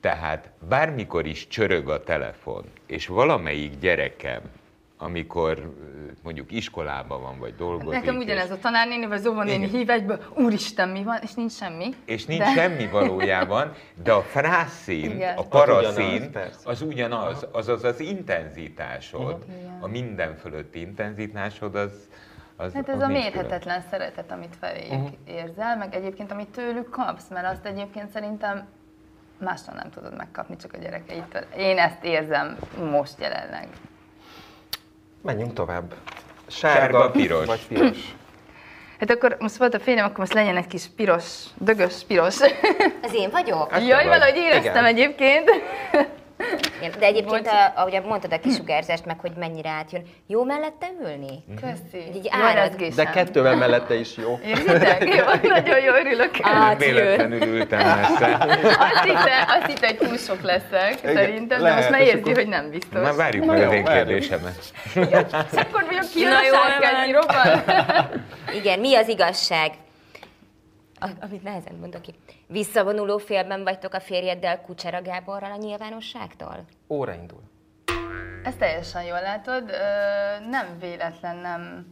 Tehát 0.00 0.50
bármikor 0.68 1.26
is 1.26 1.46
csörög 1.46 1.88
a 1.88 2.02
telefon, 2.02 2.64
és 2.86 3.06
valamelyik 3.06 3.78
gyerekem 3.78 4.42
amikor 5.02 5.72
mondjuk 6.22 6.52
iskolában 6.52 7.22
van, 7.22 7.38
vagy 7.38 7.54
dolgozik. 7.54 8.00
Nekem 8.00 8.16
ugyanez 8.16 8.50
a 8.50 8.58
tanárnéni, 8.58 9.06
vagy 9.06 9.20
Zóvanéni 9.20 9.68
hív 9.68 9.90
egyből, 9.90 10.20
úristen, 10.34 10.88
mi 10.88 11.02
van, 11.02 11.18
és 11.22 11.34
nincs 11.34 11.52
semmi. 11.52 11.94
És 12.04 12.24
nincs 12.24 12.42
de... 12.42 12.52
semmi 12.52 12.86
valójában, 12.86 13.72
de 14.02 14.12
a 14.12 14.20
frászín, 14.20 15.22
a 15.36 15.42
paraszín, 15.42 16.30
az, 16.34 16.60
az 16.64 16.82
ugyanaz, 16.82 17.46
azaz 17.52 17.84
az 17.84 18.00
intenzitásod, 18.00 19.44
Igen. 19.48 19.78
a 19.80 19.86
minden 19.86 20.36
fölötti 20.36 20.80
intenzitásod, 20.80 21.74
az, 21.74 22.08
az, 22.56 22.72
hát 22.72 22.88
ez 22.88 22.96
az 22.96 23.02
a 23.02 23.06
mérhetetlen 23.06 23.60
külön. 23.60 23.90
szeretet, 23.90 24.32
amit 24.32 24.56
feléjük 24.60 24.92
uh-huh. 24.92 25.10
érzel, 25.24 25.76
meg 25.76 25.94
egyébként 25.94 26.30
amit 26.32 26.48
tőlük 26.48 26.90
kapsz, 26.90 27.28
mert 27.28 27.52
azt 27.52 27.66
egyébként 27.66 28.10
szerintem 28.10 28.66
mástól 29.38 29.74
nem 29.74 29.90
tudod 29.90 30.16
megkapni, 30.16 30.56
csak 30.56 30.72
a 30.72 30.78
gyerekeitől. 30.78 31.42
Én 31.56 31.78
ezt 31.78 32.04
érzem 32.04 32.56
most 32.90 33.20
jelenleg. 33.20 33.68
Menjünk 35.22 35.52
tovább. 35.52 35.94
Sárga, 36.46 36.78
Sárga 36.80 37.10
piros. 37.10 37.46
vagy 37.46 37.66
piros? 37.66 37.96
Hát 39.00 39.10
akkor 39.10 39.36
most 39.38 39.56
volt 39.56 39.74
a 39.74 39.80
fényem, 39.80 40.04
akkor 40.04 40.18
most 40.18 40.32
legyen 40.32 40.56
egy 40.56 40.66
kis 40.66 40.84
piros, 40.96 41.24
dögös 41.58 41.94
piros. 42.06 42.40
Ez 43.02 43.14
én 43.14 43.30
vagyok? 43.30 43.72
Ezt 43.72 43.86
Jaj, 43.86 44.04
valahogy 44.06 44.36
éreztem 44.36 44.72
Igen. 44.72 44.84
egyébként. 44.84 45.50
De 46.98 47.06
egyébként, 47.06 47.46
a, 47.46 47.72
ahogy 47.74 48.00
mondtad 48.04 48.32
a 48.32 48.38
kisugárzást, 48.38 49.04
meg 49.04 49.20
hogy 49.20 49.32
mennyire 49.38 49.70
átjön, 49.70 50.02
jó 50.26 50.44
mellette 50.44 50.86
ülni? 51.02 51.44
Köszi. 51.60 52.04
Így 52.14 52.28
árad. 52.30 52.76
De 52.94 53.04
kettővel 53.04 53.56
mellette 53.56 53.94
is 53.94 54.16
jó. 54.16 54.38
Érzitek? 54.44 55.14
Jó, 55.14 55.48
nagyon 55.48 55.80
jó 55.80 55.94
örülök. 55.94 56.30
Véletlenül 56.78 57.42
ültem 57.42 57.78
messze. 57.78 58.36
Azt 58.78 59.04
hitte, 59.04 59.46
azt 59.48 59.66
hitte, 59.66 59.86
hogy 59.86 59.96
túl 59.96 60.16
sok 60.16 60.42
leszek, 60.42 60.98
Igen, 61.02 61.14
szerintem, 61.14 61.60
lehet, 61.60 61.76
de 61.76 61.80
most 61.80 61.90
már 61.90 62.00
érzi, 62.00 62.18
akkor... 62.18 62.34
hogy 62.34 62.48
nem 62.48 62.70
biztos. 62.70 63.02
Már 63.02 63.14
várjuk 63.14 63.44
meg 63.44 63.62
az 63.62 63.72
én 63.72 63.84
kérdésemet. 63.84 64.72
akkor 65.52 65.84
vagyok 65.86 66.10
ki 66.14 66.24
a 66.24 66.40
sárkányírokban. 66.52 67.62
Igen, 68.54 68.78
mi 68.78 68.94
az 68.94 69.08
igazság? 69.08 69.72
amit 71.20 71.42
nehezen 71.42 71.74
mondok 71.80 72.02
ki. 72.02 72.14
Visszavonuló 72.52 73.18
félben 73.18 73.62
vagytok 73.62 73.94
a 73.94 74.00
férjeddel 74.00 74.60
Kucsera 74.60 75.02
Gáborral 75.02 75.50
a 75.50 75.56
nyilvánosságtól? 75.56 76.64
Óra 76.88 77.14
indul. 77.14 77.40
Ezt 78.44 78.58
teljesen 78.58 79.02
jól 79.02 79.20
látod. 79.20 79.70
Nem 80.50 80.66
véletlen 80.80 81.36
nem 81.36 81.86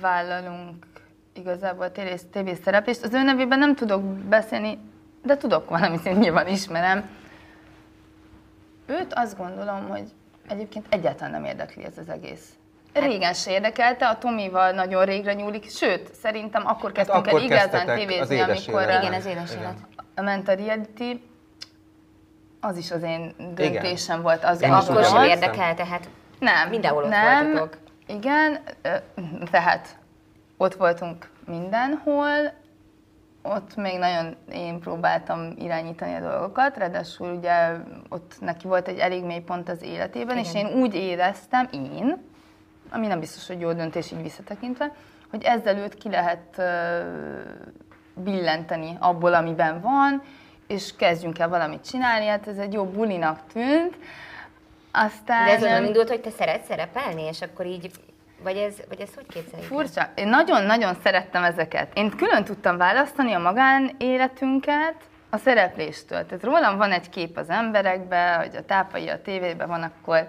vállalunk 0.00 0.86
igazából 1.32 1.90
TV 2.30 2.50
szereplést. 2.62 3.02
Az 3.02 3.14
ő 3.14 3.22
nevében 3.22 3.58
nem 3.58 3.74
tudok 3.74 4.02
beszélni, 4.04 4.78
de 5.22 5.36
tudok 5.36 5.68
valami 5.68 5.96
szint 5.96 6.18
nyilván 6.18 6.48
ismerem. 6.48 7.10
Őt 8.86 9.14
azt 9.14 9.36
gondolom, 9.36 9.88
hogy 9.88 10.08
egyébként 10.48 10.86
egyáltalán 10.88 11.30
nem 11.30 11.44
érdekli 11.44 11.84
ez 11.84 11.98
az 11.98 12.08
egész. 12.08 12.52
Régen 12.92 13.34
se 13.34 13.50
érdekelte, 13.50 14.08
a 14.08 14.18
Tomival 14.18 14.70
nagyon 14.70 15.04
régre 15.04 15.34
nyúlik, 15.34 15.70
sőt, 15.70 16.14
szerintem 16.14 16.66
akkor 16.66 16.84
hát 16.84 16.92
kezdtünk 16.92 17.24
hát 17.24 17.34
akkor 17.34 17.40
el 17.40 17.46
igazán 17.46 17.86
tévézni, 17.96 18.40
amikor 18.40 18.82
Igen, 18.82 19.12
az 19.12 19.26
édes 19.26 19.54
élet. 19.54 19.76
ment 20.14 20.48
a 20.48 20.54
reality, 20.54 21.22
az 22.60 22.76
is 22.76 22.90
az 22.90 23.02
én 23.02 23.34
döntésem 23.36 24.18
Igen. 24.18 24.22
volt. 24.22 24.44
Az 24.44 24.62
akkor 24.62 25.04
sem 25.04 25.22
érdekel, 25.22 25.74
tehát 25.74 26.08
nem, 26.38 26.68
mindenhol 26.68 27.02
ott 27.02 27.08
nem, 27.08 27.44
voltatok. 27.44 27.78
Igen, 28.06 28.58
tehát 29.50 29.96
ott 30.56 30.74
voltunk 30.74 31.30
mindenhol, 31.46 32.52
ott 33.42 33.76
még 33.76 33.98
nagyon 33.98 34.36
én 34.52 34.80
próbáltam 34.80 35.54
irányítani 35.58 36.14
a 36.14 36.20
dolgokat, 36.20 36.76
ráadásul 36.76 37.32
ugye 37.32 37.70
ott 38.08 38.34
neki 38.40 38.66
volt 38.66 38.88
egy 38.88 38.98
elég 38.98 39.24
mély 39.24 39.40
pont 39.40 39.68
az 39.68 39.82
életében, 39.82 40.38
Igen. 40.38 40.50
és 40.50 40.54
én 40.54 40.80
úgy 40.80 40.94
éreztem, 40.94 41.68
én, 41.72 42.27
ami 42.90 43.06
nem 43.06 43.20
biztos, 43.20 43.46
hogy 43.46 43.60
jó 43.60 43.72
döntés 43.72 44.12
így 44.12 44.22
visszatekintve, 44.22 44.92
hogy 45.30 45.42
ezzel 45.42 45.76
őt 45.76 45.94
ki 45.94 46.08
lehet 46.08 46.62
billenteni 48.14 48.96
abból, 49.00 49.34
amiben 49.34 49.80
van, 49.80 50.22
és 50.66 50.96
kezdjünk 50.96 51.38
el 51.38 51.48
valamit 51.48 51.88
csinálni, 51.88 52.26
hát 52.26 52.48
ez 52.48 52.58
egy 52.58 52.72
jó 52.72 52.84
bulinak 52.84 53.40
tűnt. 53.52 53.96
Aztán... 54.92 55.44
De 55.44 55.52
ez 55.52 55.62
onnan 55.62 55.84
indult, 55.84 56.08
hogy 56.08 56.20
te 56.20 56.30
szeretsz 56.30 56.66
szerepelni, 56.66 57.22
és 57.22 57.42
akkor 57.42 57.66
így 57.66 57.90
vagy 58.42 58.56
ez, 58.56 58.74
vagy 58.88 59.00
ez 59.00 59.14
hogy 59.14 59.26
képzeljük? 59.26 59.68
Furcsa. 59.68 60.08
Én 60.14 60.28
nagyon-nagyon 60.28 60.94
szerettem 61.02 61.44
ezeket. 61.44 61.90
Én 61.94 62.10
külön 62.10 62.44
tudtam 62.44 62.76
választani 62.76 63.32
a 63.32 63.38
magánéletünket 63.38 64.94
a 65.30 65.36
szerepléstől. 65.36 66.26
Tehát 66.26 66.44
rólam 66.44 66.76
van 66.76 66.92
egy 66.92 67.08
kép 67.08 67.36
az 67.36 67.48
emberekbe, 67.48 68.34
hogy 68.34 68.56
a 68.56 68.64
tápai 68.64 69.08
a 69.08 69.22
tévében 69.22 69.68
van, 69.68 69.82
akkor 69.82 70.28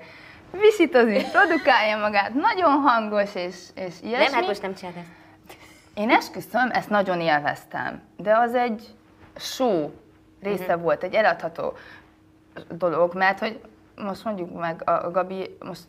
visítozik, 0.52 1.28
produkálja 1.32 1.98
magát, 1.98 2.34
nagyon 2.34 2.72
hangos 2.72 3.36
és, 3.36 3.56
és 3.76 3.94
ilyesmi. 4.02 4.26
Nem, 4.26 4.34
hát 4.34 4.48
most 4.48 4.62
nem 4.62 4.74
csinálod 4.74 4.98
ezt. 4.98 5.58
Én 5.94 6.10
esküszöm, 6.10 6.70
ezt 6.72 6.90
nagyon 6.90 7.22
élveztem, 7.22 8.02
de 8.18 8.38
az 8.38 8.56
egy 8.56 8.88
show 9.36 9.90
része 10.42 10.64
uh-huh. 10.64 10.82
volt, 10.82 11.04
egy 11.04 11.14
eladható 11.14 11.74
dolog, 12.70 13.16
mert 13.16 13.40
hogy 13.40 13.60
most 13.96 14.24
mondjuk 14.24 14.60
meg, 14.60 14.90
a 14.90 15.12
Gabi 15.12 15.58
most 15.60 15.84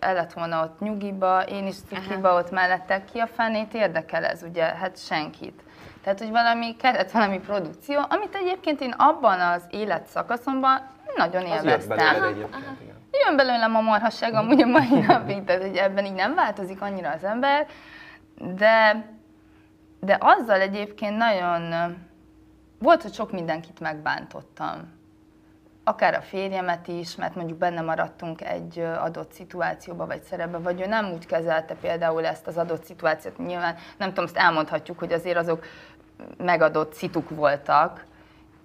el 0.00 0.14
lett 0.14 0.32
volna 0.32 0.62
ott 0.62 0.80
nyugiba, 0.80 1.42
én 1.42 1.66
is 1.66 1.76
cukiba 1.88 2.34
ott 2.34 2.50
mellette, 2.50 3.04
ki 3.12 3.18
a 3.18 3.26
fenét 3.26 3.74
érdekel 3.74 4.24
ez, 4.24 4.42
ugye, 4.42 4.64
hát 4.64 4.98
senkit. 4.98 5.62
Tehát, 6.02 6.18
hogy 6.18 6.30
valami, 6.30 6.76
kellett 6.76 7.10
valami 7.10 7.38
produkció, 7.38 8.00
amit 8.08 8.34
egyébként 8.34 8.80
én 8.80 8.94
abban 8.96 9.40
az 9.40 9.62
életszakaszomban 9.70 10.80
nagyon 11.16 11.46
élveztem. 11.46 11.98
Az 11.98 12.34
Jön 13.12 13.36
belőlem 13.36 13.76
a 13.76 13.80
marhasság 13.80 14.34
amúgy 14.34 14.62
a 14.62 14.66
mai 14.66 15.00
napig, 15.06 15.44
tehát 15.44 15.62
hogy 15.62 15.76
ebben 15.76 16.04
így 16.04 16.12
nem 16.12 16.34
változik 16.34 16.80
annyira 16.80 17.10
az 17.10 17.24
ember, 17.24 17.66
de, 18.38 19.06
de 20.00 20.18
azzal 20.20 20.60
egyébként 20.60 21.16
nagyon 21.16 21.94
volt, 22.78 23.02
hogy 23.02 23.12
sok 23.12 23.32
mindenkit 23.32 23.80
megbántottam. 23.80 25.00
Akár 25.84 26.14
a 26.14 26.20
férjemet 26.20 26.88
is, 26.88 27.16
mert 27.16 27.34
mondjuk 27.34 27.58
benne 27.58 27.80
maradtunk 27.80 28.40
egy 28.40 28.78
adott 28.78 29.32
szituációba 29.32 30.06
vagy 30.06 30.22
szerepbe, 30.22 30.58
vagy 30.58 30.80
ő 30.80 30.86
nem 30.86 31.10
úgy 31.12 31.26
kezelte 31.26 31.74
például 31.74 32.26
ezt 32.26 32.46
az 32.46 32.56
adott 32.56 32.84
szituációt. 32.84 33.38
Nyilván 33.38 33.76
nem 33.96 34.08
tudom, 34.08 34.24
azt 34.24 34.36
elmondhatjuk, 34.36 34.98
hogy 34.98 35.12
azért 35.12 35.36
azok 35.36 35.64
megadott 36.36 36.94
szituk 36.94 37.30
voltak. 37.30 38.04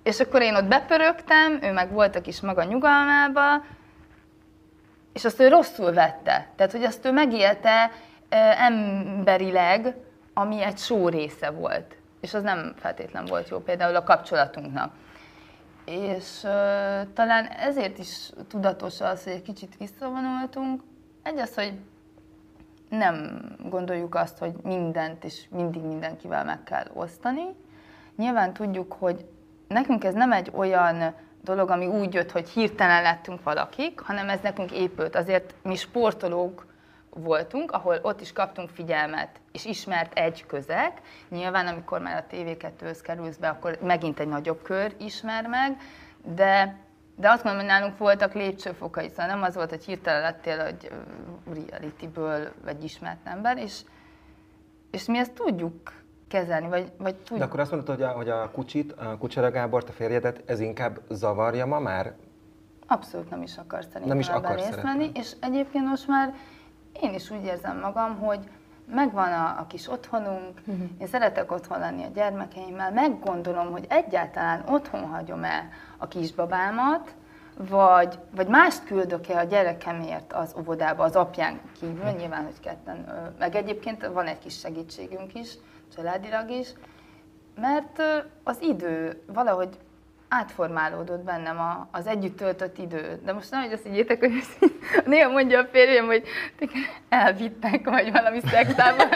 És 0.03 0.19
akkor 0.19 0.41
én 0.41 0.55
ott 0.55 0.67
bepörögtem, 0.67 1.59
ő 1.61 1.71
meg 1.71 1.91
voltak 1.91 2.27
is 2.27 2.41
maga 2.41 2.63
nyugalmába, 2.63 3.63
és 5.17 5.25
azt 5.25 5.39
ő 5.39 5.47
rosszul 5.47 5.93
vette. 5.93 6.47
Tehát, 6.55 6.71
hogy 6.71 6.83
azt 6.83 7.05
ő 7.05 7.11
megélte 7.11 7.91
emberileg, 8.57 9.95
ami 10.33 10.63
egy 10.63 10.77
só 10.77 11.09
része 11.09 11.49
volt. 11.49 11.95
És 12.21 12.33
az 12.33 12.43
nem 12.43 12.73
feltétlen 12.75 13.25
volt 13.25 13.49
jó 13.49 13.59
például 13.59 13.95
a 13.95 14.03
kapcsolatunknak. 14.03 14.93
És 15.85 16.43
uh, 16.43 16.49
talán 17.13 17.45
ezért 17.45 17.97
is 17.97 18.29
tudatos 18.47 19.01
az, 19.01 19.23
hogy 19.23 19.33
egy 19.33 19.41
kicsit 19.41 19.77
visszavonultunk. 19.77 20.81
Egy 21.23 21.37
az, 21.37 21.53
hogy 21.53 21.73
nem 22.89 23.41
gondoljuk 23.69 24.15
azt, 24.15 24.37
hogy 24.37 24.53
mindent 24.63 25.23
és 25.23 25.45
mindig 25.49 25.81
mindenkivel 25.81 26.43
meg 26.43 26.63
kell 26.63 26.85
osztani. 26.93 27.45
Nyilván 28.17 28.53
tudjuk, 28.53 28.93
hogy 28.93 29.25
nekünk 29.67 30.03
ez 30.03 30.13
nem 30.13 30.31
egy 30.31 30.51
olyan 30.55 31.13
dolog, 31.47 31.69
ami 31.69 31.85
úgy 31.85 32.13
jött, 32.13 32.31
hogy 32.31 32.49
hirtelen 32.49 33.01
lettünk 33.01 33.43
valakik, 33.43 33.99
hanem 33.99 34.29
ez 34.29 34.39
nekünk 34.41 34.71
épült. 34.71 35.15
Azért 35.15 35.53
mi 35.63 35.75
sportolók 35.75 36.65
voltunk, 37.09 37.71
ahol 37.71 37.99
ott 38.01 38.21
is 38.21 38.33
kaptunk 38.33 38.69
figyelmet, 38.69 39.29
és 39.51 39.65
ismert 39.65 40.17
egy 40.17 40.45
közeg. 40.45 41.01
Nyilván, 41.29 41.67
amikor 41.67 42.01
már 42.01 42.25
a 42.27 42.35
TV2-höz 42.35 42.99
kerülsz 43.01 43.35
be, 43.35 43.47
akkor 43.47 43.77
megint 43.81 44.19
egy 44.19 44.27
nagyobb 44.27 44.61
kör 44.61 44.95
ismer 44.97 45.47
meg, 45.47 45.77
de, 46.35 46.77
de 47.15 47.29
azt 47.29 47.43
mondom, 47.43 47.61
hogy 47.61 47.71
nálunk 47.71 47.97
voltak 47.97 48.33
lépcsőfokai, 48.33 49.09
szóval 49.09 49.25
nem 49.25 49.43
az 49.43 49.55
volt, 49.55 49.69
hogy 49.69 49.85
hirtelen 49.85 50.21
lettél 50.21 50.59
egy 50.59 50.91
reality-ből 51.53 52.51
egy 52.65 52.83
ismert 52.83 53.27
ember, 53.27 53.57
és, 53.57 53.81
és 54.91 55.05
mi 55.05 55.17
ezt 55.17 55.33
tudjuk 55.33 55.93
kezelni, 56.27 56.67
vagy, 56.67 56.91
vagy 56.97 57.15
tudjuk. 57.15 57.39
De 57.39 57.45
akkor 57.45 57.59
azt 57.59 57.71
mondod, 57.71 57.95
hogy 57.95 58.03
a, 58.03 58.09
hogy 58.09 58.29
a 58.29 58.51
Kucsit, 58.51 58.91
a 58.91 59.17
Kucsera 59.17 59.51
Gábort, 59.51 59.89
a 59.89 59.91
férjedet, 59.91 60.41
ez 60.45 60.59
inkább 60.59 60.99
zavarja 61.09 61.65
ma 61.65 61.79
már? 61.79 62.13
Abszolút 62.87 63.29
nem 63.29 63.41
is 63.41 63.57
akar 63.57 63.83
szerintem 63.83 64.07
nem 64.07 64.19
is 64.19 64.29
akar 64.29 64.55
részt 64.55 64.81
venni, 64.81 65.11
és 65.13 65.31
egyébként 65.39 65.85
most 65.85 66.07
már 66.07 66.33
én 67.01 67.13
is 67.13 67.31
úgy 67.31 67.43
érzem 67.43 67.79
magam, 67.79 68.17
hogy 68.17 68.39
megvan 68.93 69.31
a, 69.31 69.59
a 69.59 69.65
kis 69.67 69.87
otthonunk, 69.87 70.61
én 70.97 71.07
szeretek 71.07 71.51
otthon 71.51 71.79
lenni 71.79 72.03
a 72.03 72.09
gyermekeimmel, 72.13 72.91
meggondolom, 72.91 73.71
hogy 73.71 73.85
egyáltalán 73.89 74.63
otthon 74.67 75.01
hagyom-e 75.01 75.69
a 75.97 76.07
kisbabámat, 76.07 77.15
vagy, 77.57 78.19
vagy 78.35 78.47
mást 78.47 78.85
küldök-e 78.85 79.39
a 79.39 79.43
gyerekemért 79.43 80.33
az 80.33 80.55
óvodába, 80.59 81.03
az 81.03 81.15
apján 81.15 81.59
kívül, 81.79 82.09
nyilván, 82.09 82.43
hogy 82.43 82.59
ketten, 82.59 83.31
meg 83.39 83.55
egyébként 83.55 84.05
van 84.07 84.25
egy 84.25 84.39
kis 84.39 84.59
segítségünk 84.59 85.35
is, 85.35 85.53
családilag 85.95 86.49
is, 86.49 86.67
mert 87.55 88.01
az 88.43 88.61
idő 88.61 89.21
valahogy 89.25 89.77
átformálódott 90.29 91.23
bennem 91.23 91.59
a, 91.59 91.87
az 91.91 92.07
együtt 92.07 92.37
töltött 92.37 92.77
idő. 92.77 93.19
De 93.23 93.33
most 93.33 93.51
nem, 93.51 93.61
hogy 93.61 93.71
azt 93.71 93.83
higgyétek, 93.83 94.19
hogy 94.19 94.33
ezt 94.39 94.71
néha 95.05 95.29
mondja 95.29 95.59
a 95.59 95.65
férjem, 95.65 96.05
hogy 96.05 96.23
elvittek, 97.09 97.89
vagy 97.89 98.11
valami 98.11 98.39
szektába. 98.39 99.03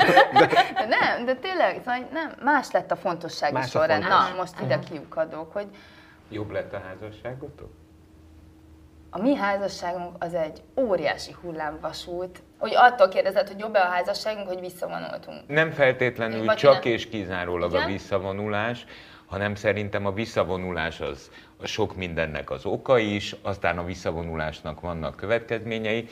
De 0.73 0.85
nem, 0.87 1.25
de 1.25 1.35
tényleg, 1.35 1.75
szóval 1.85 2.07
nem, 2.11 2.31
más 2.43 2.71
lett 2.71 2.91
a 2.91 2.95
fontossági 2.95 3.53
Más 3.53 3.75
a 3.75 3.79
sorrend. 3.79 4.03
fontos. 4.03 4.29
Na, 4.29 4.35
most 4.35 4.61
ide 4.61 4.79
kiukadok, 4.79 5.53
hogy 5.53 5.67
Jobb 6.29 6.51
lett 6.51 6.73
a 6.73 6.81
házasságotok? 6.87 7.69
A 9.13 9.21
mi 9.21 9.35
házasságunk 9.35 10.15
az 10.19 10.33
egy 10.33 10.61
óriási 10.75 11.35
hullámvasút. 11.41 12.41
Hogy 12.57 12.71
attól 12.75 13.07
kérdezed, 13.09 13.47
hogy 13.47 13.59
jobb-e 13.59 13.79
a 13.79 13.89
házasságunk, 13.89 14.47
hogy 14.47 14.59
visszavonultunk. 14.59 15.41
Nem 15.47 15.71
feltétlenül 15.71 16.45
Vagy 16.45 16.55
csak 16.57 16.83
nem. 16.83 16.93
és 16.93 17.09
kizárólag 17.09 17.73
a 17.73 17.77
Igen? 17.77 17.91
visszavonulás, 17.91 18.85
hanem 19.25 19.55
szerintem 19.55 20.05
a 20.05 20.11
visszavonulás 20.11 20.99
az 21.01 21.31
a 21.57 21.65
sok 21.67 21.95
mindennek 21.95 22.49
az 22.49 22.65
oka 22.65 22.97
is, 22.97 23.35
aztán 23.41 23.77
a 23.77 23.83
visszavonulásnak 23.83 24.79
vannak 24.81 25.15
következményei, 25.15 26.07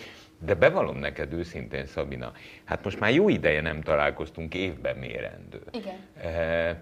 de 0.45 0.53
bevallom 0.53 0.97
neked 0.97 1.33
őszintén, 1.33 1.85
Szabina, 1.85 2.31
hát 2.63 2.83
most 2.83 2.99
már 2.99 3.11
jó 3.11 3.29
ideje 3.29 3.61
nem 3.61 3.81
találkoztunk 3.81 4.53
évben 4.53 4.95
mérendő. 4.95 5.61
Igen. 5.71 5.95
Eh, 6.21 6.75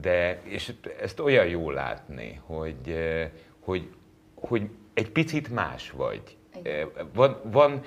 De, 0.00 0.38
és 0.42 0.72
ezt 1.00 1.20
olyan 1.20 1.46
jó 1.46 1.70
látni, 1.70 2.40
hogy, 2.46 2.76
eh, 2.88 3.28
hogy, 3.60 3.90
hogy 4.34 4.68
egy 4.94 5.10
picit 5.10 5.48
más 5.48 5.90
vagy. 5.90 6.22
Van, 7.14 7.40
van, 7.44 7.80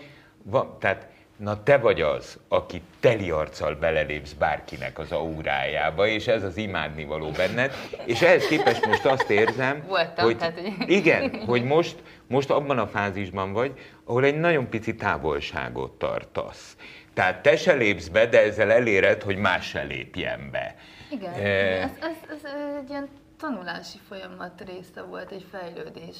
van, 0.44 0.80
tehát 0.80 1.08
na 1.38 1.64
te 1.64 1.78
vagy 1.78 2.02
az, 2.02 2.40
aki 2.48 2.82
teli 3.00 3.30
arccal 3.30 3.76
belelépsz 3.76 4.32
bárkinek 4.34 5.00
az 5.00 5.12
aurájába, 5.12 6.08
és 6.08 6.28
ez 6.28 6.44
az 6.44 6.58
imádnivaló 6.58 7.30
benned, 7.32 7.74
és 8.06 8.22
ehhez 8.22 8.48
képest 8.48 8.86
most 8.86 9.06
azt 9.06 9.30
érzem, 9.30 9.84
Voltam, 9.88 10.26
hogy 10.26 10.38
tehát, 10.38 10.60
hogy- 10.60 10.90
igen, 10.90 11.44
hogy 11.46 11.64
most, 11.64 11.96
most 12.28 12.50
abban 12.50 12.78
a 12.80 12.88
fázisban 12.88 13.54
vagy, 13.54 13.72
ahol 14.04 14.24
egy 14.24 14.40
nagyon 14.40 14.70
pici 14.70 14.96
távolságot 14.96 15.92
tartasz. 15.92 16.78
Tehát 17.14 17.42
te 17.42 17.56
se 17.56 17.74
lépsz 17.74 18.08
be, 18.08 18.26
de 18.26 18.42
ezzel 18.42 18.72
eléred, 18.72 19.22
hogy 19.24 19.38
más 19.38 19.68
se 19.68 19.82
lépjen 19.84 20.50
be. 20.52 20.76
Igen, 21.12 21.34
Eh, 21.34 21.84
ez, 21.84 21.92
ez, 22.02 22.16
ez 22.30 22.52
egy 22.84 22.90
ilyen 22.90 23.10
tanulási 23.40 23.98
folyamat 24.08 24.64
része 24.68 25.02
volt, 25.02 25.32
egy 25.32 25.46
fejlődés. 25.52 26.16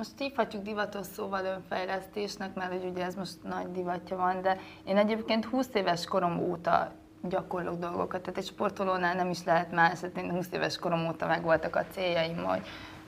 Most 0.00 0.18
hívhatjuk 0.18 0.62
divatos 0.62 1.06
szóval 1.06 1.44
önfejlesztésnek, 1.44 2.54
mert 2.54 2.72
hogy 2.72 2.90
ugye 2.90 3.04
ez 3.04 3.14
most 3.14 3.32
nagy 3.42 3.72
divatja 3.72 4.16
van, 4.16 4.42
de 4.42 4.56
én 4.84 4.96
egyébként 4.96 5.44
20 5.44 5.68
éves 5.72 6.04
korom 6.04 6.38
óta 6.38 6.92
gyakorlok 7.22 7.78
dolgokat, 7.78 8.20
tehát 8.20 8.38
egy 8.38 8.46
sportolónál 8.46 9.14
nem 9.14 9.30
is 9.30 9.44
lehet 9.44 9.72
más, 9.72 10.00
tehát 10.00 10.16
én 10.16 10.30
20 10.30 10.46
éves 10.52 10.78
korom 10.78 11.06
óta 11.06 11.26
megvoltak 11.26 11.76
a 11.76 11.84
céljaim, 11.90 12.44
hogy 12.44 12.60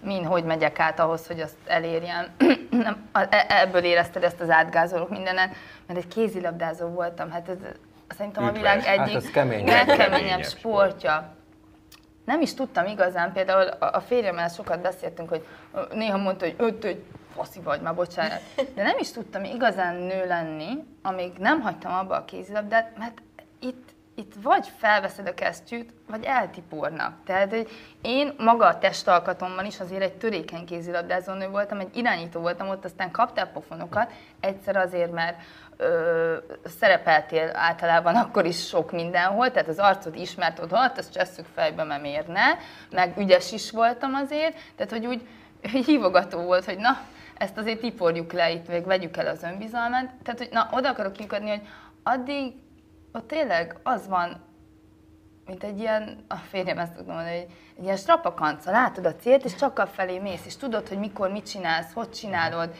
min, 0.02 0.25
hogy 0.25 0.44
megyek 0.44 0.78
át 0.78 1.00
ahhoz, 1.00 1.26
hogy 1.26 1.40
azt 1.40 1.56
elérjem. 1.66 2.26
Nem, 2.70 3.08
e- 3.12 3.46
ebből 3.49 3.84
érezted 3.84 4.22
ezt 4.22 4.40
az 4.40 4.50
átgázolók 4.50 5.11
mindenen, 5.11 5.50
mert 5.87 5.99
egy 5.99 6.08
kézilabdázó 6.08 6.88
voltam, 6.88 7.30
hát 7.30 7.49
ez 7.49 7.56
szerintem 8.08 8.44
a 8.44 8.52
világ 8.52 8.76
Üdvös. 8.76 8.90
egyik 8.90 9.14
Hát 9.14 9.22
legkeményebb 9.22 9.87
Legkeményebb 9.87 10.44
sportja. 10.44 11.34
Nem 12.25 12.41
is 12.41 12.55
tudtam 12.55 12.87
igazán, 12.87 13.33
például 13.33 13.67
a 13.69 14.00
férjemmel 14.00 14.49
sokat 14.49 14.81
beszéltünk, 14.81 15.29
hogy 15.29 15.47
néha 15.93 16.17
mondta, 16.17 16.45
hogy 16.45 16.55
öt, 16.59 16.85
egy 16.85 17.05
faszi 17.35 17.61
vagy, 17.61 17.81
már 17.81 17.95
bocsánat. 17.95 18.41
De 18.75 18.83
nem 18.83 18.99
is 18.99 19.12
tudtam 19.12 19.45
igazán 19.45 19.97
nő 19.97 20.26
lenni, 20.26 20.85
amíg 21.02 21.33
nem 21.38 21.61
hagytam 21.61 21.93
abba 21.93 22.17
a 22.17 22.25
kézilabdát, 22.25 22.99
mert 22.99 23.23
itt, 23.61 23.88
itt 24.14 24.33
vagy 24.43 24.73
felveszed 24.76 25.26
a 25.26 25.35
kesztyűt, 25.35 25.93
vagy 26.09 26.25
eltipornak. 26.25 27.14
Tehát, 27.25 27.50
hogy 27.50 27.69
én 28.02 28.35
maga 28.38 28.67
a 28.67 28.79
testalkatomban 28.79 29.64
is 29.64 29.81
azért 29.81 30.02
egy 30.02 30.17
törékeny 30.17 30.64
kézilabdázó 30.64 31.33
nő 31.33 31.49
voltam, 31.49 31.81
egy 31.81 31.97
irányító 31.97 32.41
voltam 32.41 32.69
ott, 32.69 32.85
aztán 32.85 33.11
kaptál 33.11 33.47
pofonokat, 33.47 34.12
egyszer 34.41 34.76
azért, 34.76 35.12
mert 35.12 35.41
ö, 35.82 36.36
szerepeltél 36.78 37.50
általában 37.52 38.14
akkor 38.14 38.45
is 38.45 38.66
sok 38.66 38.92
mindenhol, 38.92 39.50
tehát 39.50 39.68
az 39.68 39.78
arcod 39.78 40.16
ismert 40.16 40.58
ott, 40.58 40.73
azt 40.73 41.12
csesszük 41.12 41.47
fejbe, 41.54 41.84
mert 41.84 42.02
miért 42.02 42.28
ne, 42.28 42.45
meg 42.90 43.18
ügyes 43.18 43.52
is 43.52 43.71
voltam 43.71 44.14
azért, 44.14 44.56
tehát 44.76 44.92
hogy 44.92 45.06
úgy 45.06 45.26
hívogató 45.86 46.40
volt, 46.40 46.64
hogy 46.64 46.78
na, 46.78 47.00
ezt 47.38 47.58
azért 47.58 47.80
tiporjuk 47.80 48.32
le 48.32 48.50
itt, 48.50 48.68
még 48.68 48.84
vegyük 48.84 49.16
el 49.16 49.26
az 49.26 49.42
önbizalmat. 49.42 50.10
Tehát, 50.23 50.38
hogy 50.38 50.49
na, 50.52 50.68
oda 50.73 50.88
akarok 50.88 51.12
kiukadni, 51.12 51.49
hogy 51.50 51.68
addig 52.02 52.52
ott 53.12 53.28
tényleg 53.28 53.76
az 53.82 54.08
van, 54.08 54.50
mint 55.47 55.64
egy 55.64 55.78
ilyen, 55.78 56.25
a 56.28 56.36
férjem 56.36 56.78
ezt 56.78 56.92
tudom 56.95 57.14
mondani, 57.14 57.36
hogy 57.36 57.47
egy 57.78 57.84
ilyen 57.84 57.97
strapakanca, 57.97 58.71
látod 58.71 59.06
a 59.06 59.14
célt, 59.14 59.45
és 59.45 59.54
csak 59.54 59.78
a 59.78 59.86
felé 59.86 60.18
mész, 60.18 60.47
és 60.47 60.56
tudod, 60.56 60.88
hogy 60.88 60.99
mikor 60.99 61.30
mit 61.30 61.49
csinálsz, 61.49 61.92
hogy 61.92 62.10
csinálod, 62.10 62.75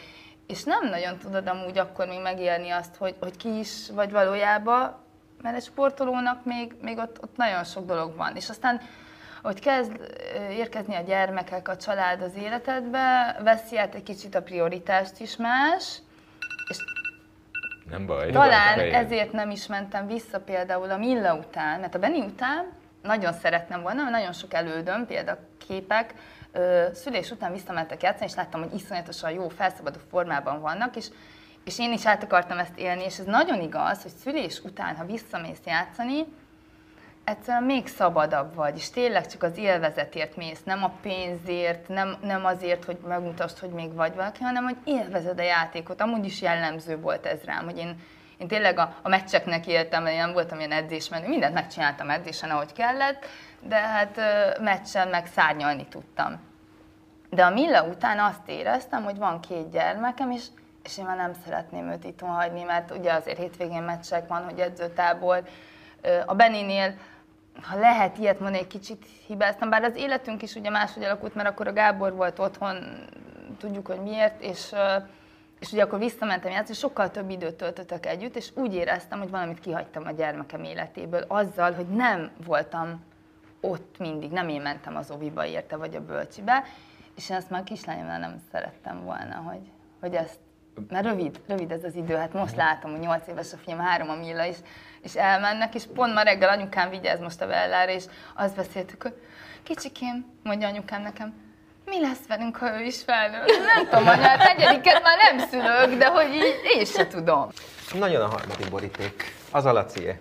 és 0.47 0.65
nem 0.65 0.89
nagyon 0.89 1.19
tudod 1.19 1.47
amúgy 1.47 1.79
akkor 1.79 2.07
még 2.07 2.21
megélni 2.21 2.71
azt, 2.71 2.97
hogy, 2.97 3.15
hogy 3.21 3.37
ki 3.37 3.59
is 3.59 3.91
vagy 3.95 4.11
valójában, 4.11 4.97
mert 5.43 5.57
egy 5.57 5.63
sportolónak 5.63 6.45
még, 6.45 6.75
még 6.83 6.99
ott, 6.99 7.23
ott 7.23 7.37
nagyon 7.37 7.65
sok 7.65 7.87
dolog 7.87 8.17
van. 8.17 8.37
És 8.37 8.49
aztán, 8.49 8.81
hogy 9.43 9.61
kezd 9.61 9.93
érkezni 10.51 10.95
a 10.95 11.01
gyermekek, 11.01 11.69
a 11.69 11.77
család 11.77 12.23
az 12.23 12.35
életedbe, 12.37 13.37
veszi 13.43 13.79
át 13.79 13.95
egy 13.95 14.03
kicsit 14.03 14.35
a 14.35 14.43
prioritást 14.43 15.21
is 15.21 15.37
más, 15.37 15.99
és 16.69 16.77
Nem 17.91 18.07
baj. 18.07 18.31
talán 18.31 18.75
fejed. 18.75 19.05
ezért 19.05 19.33
nem 19.33 19.51
is 19.51 19.67
mentem 19.67 20.07
vissza 20.07 20.41
például 20.41 20.91
a 20.91 20.97
Milla 20.97 21.35
után, 21.35 21.81
mert 21.81 21.95
a 21.95 21.99
Beni 21.99 22.21
után 22.21 22.73
nagyon 23.03 23.33
szerettem 23.33 23.83
volna, 23.83 24.03
mert 24.03 24.15
nagyon 24.15 24.33
sok 24.33 24.55
elődöm, 24.55 25.07
példaképek, 25.07 26.15
ö, 26.53 26.87
szülés 26.95 27.31
után 27.31 27.53
visszamentek 27.53 28.03
játszani, 28.03 28.27
és 28.31 28.35
láttam, 28.35 28.63
hogy 28.63 28.75
iszonyatosan 28.75 29.31
jó, 29.31 29.49
felszabadó 29.49 29.99
formában 30.11 30.61
vannak, 30.61 30.97
és, 30.97 31.07
és 31.65 31.79
én 31.79 31.93
is 31.93 32.07
át 32.07 32.23
akartam 32.23 32.59
ezt 32.59 32.79
élni, 32.79 33.05
és 33.05 33.19
ez 33.19 33.25
nagyon 33.25 33.61
igaz, 33.61 34.03
hogy 34.03 34.13
szülés 34.23 34.61
után, 34.65 34.97
ha 34.97 35.05
visszamész 35.05 35.61
játszani, 35.67 36.25
egyszerűen 37.25 37.63
még 37.63 37.87
szabadabb 37.87 38.55
vagy, 38.55 38.77
és 38.77 38.91
tényleg 38.91 39.27
csak 39.27 39.43
az 39.43 39.57
élvezetért 39.57 40.37
mész, 40.37 40.63
nem 40.65 40.85
a 40.85 40.93
pénzért, 41.03 41.89
nem, 41.89 42.17
nem 42.23 42.45
azért, 42.45 42.85
hogy 42.85 42.99
megmutasd, 43.07 43.59
hogy 43.59 43.71
még 43.71 43.95
vagy 43.95 44.15
valaki, 44.15 44.43
hanem 44.43 44.65
hogy 44.65 44.77
élvezed 44.85 45.39
a 45.39 45.43
játékot. 45.43 46.01
Amúgy 46.01 46.25
is 46.25 46.43
jellemző 46.43 47.01
volt 47.01 47.27
ez 47.27 47.43
rám, 47.45 47.65
hogy 47.65 47.79
én, 47.79 48.01
én 48.43 48.49
tényleg 48.49 48.79
a, 48.79 48.95
a 49.03 49.09
meccseknek 49.09 49.67
éltem, 49.67 50.07
én 50.07 50.17
nem 50.17 50.33
voltam 50.33 50.59
ilyen 50.59 50.73
edzésmenő, 50.73 51.29
mindent 51.29 51.55
megcsináltam 51.55 52.11
edzésen, 52.11 52.51
ahogy 52.51 52.73
kellett, 52.73 53.27
de 53.61 53.77
hát 53.77 54.21
meccsen 54.61 55.09
meg 55.09 55.27
szárnyalni 55.27 55.87
tudtam. 55.87 56.41
De 57.31 57.45
a 57.45 57.51
Milla 57.51 57.83
után 57.83 58.19
azt 58.19 58.49
éreztem, 58.49 59.05
hogy 59.05 59.17
van 59.17 59.41
két 59.41 59.71
gyermekem, 59.71 60.31
és, 60.31 60.45
és 60.85 60.99
én 60.99 61.05
már 61.05 61.17
nem 61.17 61.33
szeretném 61.45 61.91
őt 61.91 62.05
itthon 62.05 62.31
hagyni, 62.31 62.63
mert 62.63 62.91
ugye 62.91 63.13
azért 63.13 63.39
hétvégén 63.39 63.83
meccsek 63.83 64.29
van, 64.29 64.45
hogy 64.45 64.59
edzőtábor. 64.59 65.43
Ö, 66.01 66.21
A 66.27 66.35
Beninél, 66.35 66.95
ha 67.63 67.79
lehet 67.79 68.19
ilyet 68.19 68.41
mondani, 68.41 68.63
egy 68.63 68.69
kicsit 68.69 69.05
hibáztam, 69.27 69.71
bár 69.71 69.83
az 69.83 69.97
életünk 69.97 70.43
is 70.43 70.55
ugye 70.55 70.71
máshogy 70.71 71.05
alakult, 71.05 71.35
mert 71.35 71.49
akkor 71.49 71.67
a 71.67 71.73
Gábor 71.73 72.15
volt 72.15 72.39
otthon, 72.39 73.07
tudjuk, 73.59 73.87
hogy 73.87 74.01
miért, 74.01 74.43
és, 74.43 74.73
és 75.63 75.73
ugye 75.73 75.83
akkor 75.83 75.99
visszamentem 75.99 76.51
játszani, 76.51 76.79
sokkal 76.79 77.11
több 77.11 77.31
időt 77.31 77.55
töltöttek 77.55 78.07
együtt, 78.07 78.37
és 78.37 78.51
úgy 78.55 78.75
éreztem, 78.75 79.19
hogy 79.19 79.31
valamit 79.31 79.61
kihagytam 79.61 80.07
a 80.07 80.11
gyermekem 80.11 80.65
életéből, 80.65 81.25
azzal, 81.29 81.73
hogy 81.73 81.87
nem 81.87 82.31
voltam 82.47 83.05
ott 83.61 83.99
mindig, 83.99 84.31
nem 84.31 84.49
én 84.49 84.61
mentem 84.61 84.97
az 84.97 85.11
oviba 85.11 85.47
érte, 85.47 85.77
vagy 85.77 85.95
a 85.95 86.05
bölcsibe, 86.05 86.65
és 87.17 87.31
én 87.31 87.37
ezt 87.37 87.51
már 87.51 87.63
kislányomnál 87.63 88.19
nem 88.19 88.37
szerettem 88.53 89.05
volna, 89.05 89.35
hogy, 89.35 89.71
hogy 90.01 90.15
ezt, 90.15 90.39
mert 90.89 91.05
rövid, 91.05 91.41
rövid 91.47 91.71
ez 91.71 91.85
az 91.85 91.95
idő, 91.95 92.15
hát 92.15 92.33
most 92.33 92.57
látom, 92.57 92.91
hogy 92.91 93.01
8 93.01 93.29
éves 93.29 93.53
a 93.53 93.57
fiam, 93.57 93.79
három 93.79 94.09
a 94.09 94.15
Milla 94.15 94.45
is, 94.45 94.57
és 95.03 95.15
elmennek, 95.15 95.75
és 95.75 95.87
pont 95.95 96.15
ma 96.15 96.23
reggel 96.23 96.49
anyukám 96.49 96.91
vigyáz 96.91 97.21
most 97.21 97.41
a 97.41 97.47
Vellára, 97.47 97.93
és 97.93 98.05
azt 98.35 98.57
beszéltük, 98.57 99.03
hogy 99.03 99.15
kicsikém, 99.63 100.27
mondja 100.43 100.69
anyukám 100.69 101.03
nekem, 101.03 101.35
mi 101.93 102.01
lesz 102.01 102.27
velünk, 102.29 102.57
ha 102.57 102.81
ő 102.81 102.85
is 102.85 103.03
felnő? 103.03 103.39
Nem 103.75 103.89
tudom, 103.89 104.05
hát 104.05 104.39
negyediket 104.39 105.03
már 105.03 105.19
nem 105.19 105.49
szülök, 105.49 105.99
de 105.99 106.07
hogy 106.07 106.35
így 106.35 106.61
én 106.77 106.85
se 106.85 107.07
tudom. 107.07 107.49
Nagyon 107.95 108.21
a 108.21 108.27
harmadik 108.27 108.71
boríték. 108.71 109.35
Az 109.51 109.65
a 109.65 109.73
Lacié. 109.73 110.19